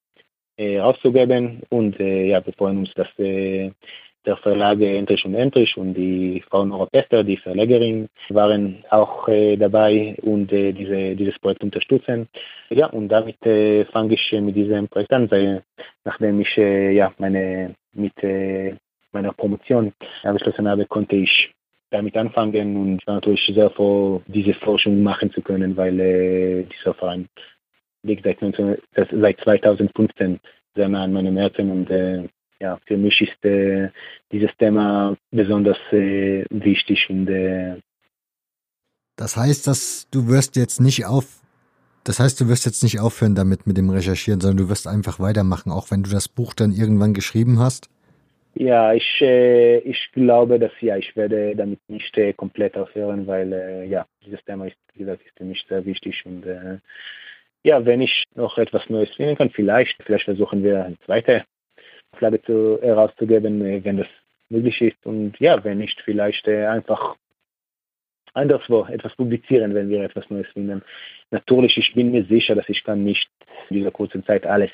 [0.59, 1.61] rauszugeben.
[1.69, 3.09] Und ja, wir freuen uns, dass
[4.27, 9.57] der Verlag Entrich und Entrich und die Frau Nora Pester, die Verlegerin, waren auch äh,
[9.57, 12.29] dabei und äh, diese, dieses Projekt unterstützen.
[12.71, 15.63] Ja, und damit äh, fange ich mit diesem Projekt an, weil
[16.05, 18.75] nachdem ich äh, ja, meine, mit äh,
[19.13, 19.93] meiner Promotion
[20.25, 21.53] abgeschlossen habe, konnte ich
[21.97, 26.65] damit anfangen und ich war natürlich sehr froh, diese Forschung machen zu können, weil äh,
[26.65, 27.29] dieser Verein
[28.03, 28.77] liegt seit, 19,
[29.21, 30.41] seit 2015
[30.75, 31.91] sehr nah an meinem Herzen und
[32.59, 33.91] ja, für mich ist äh,
[34.33, 37.81] dieses Thema besonders äh, wichtig und äh,
[39.17, 41.43] das heißt, dass du wirst jetzt nicht auf
[42.05, 45.19] das heißt, du wirst jetzt nicht aufhören damit mit dem Recherchieren, sondern du wirst einfach
[45.19, 47.89] weitermachen, auch wenn du das Buch dann irgendwann geschrieben hast?
[48.59, 53.53] Ja, ich, äh, ich glaube, dass ja, ich werde damit nicht äh, komplett aufhören, weil
[53.53, 56.79] äh, ja, dieses Thema ist, wie gesagt, ist für mich sehr wichtig und äh,
[57.65, 61.45] ja, wenn ich noch etwas Neues finden kann, vielleicht, vielleicht versuchen wir eine zweite
[62.15, 64.07] Flagge zu, herauszugeben, äh, wenn das
[64.49, 65.05] möglich ist.
[65.05, 67.17] Und ja, wenn nicht, vielleicht äh, einfach
[68.33, 70.83] anderswo etwas publizieren, wenn wir etwas Neues finden.
[71.31, 73.29] Natürlich, ich bin mir sicher, dass ich kann nicht
[73.69, 74.71] in dieser kurzen Zeit alles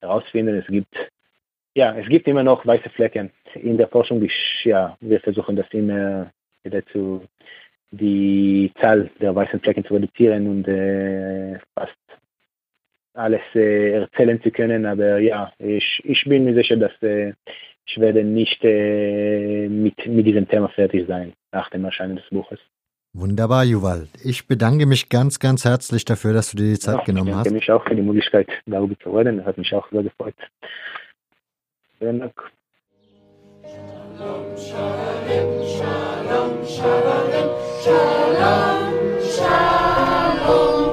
[0.00, 0.56] herausfinden.
[0.56, 0.94] Es gibt
[1.74, 4.22] ja, es gibt immer noch weiße Flecken in der Forschung.
[4.22, 6.30] Ich, ja, wir versuchen das immer
[6.62, 7.22] wieder zu
[7.90, 11.92] die Zahl der weißen Flecken zu reduzieren und äh, fast
[13.14, 17.34] alles äh, erzählen zu können, aber ja, ich, ich bin mir sicher, dass äh,
[17.84, 22.58] ich werde nicht äh, mit, mit diesem Thema fertig sein nach dem Erscheinen des Buches.
[23.12, 24.08] Wunderbar, Juval.
[24.24, 27.46] Ich bedanke mich ganz, ganz herzlich dafür, dass du dir die Zeit ja, genommen hast.
[27.46, 29.36] Ich bedanke mich auch für die Möglichkeit, darüber zu reden.
[29.36, 30.34] Das hat mich auch sehr gefreut.
[32.02, 32.52] Enoch.
[33.64, 40.92] Shalom, shalom, shalom, shalom, shalom, shalom.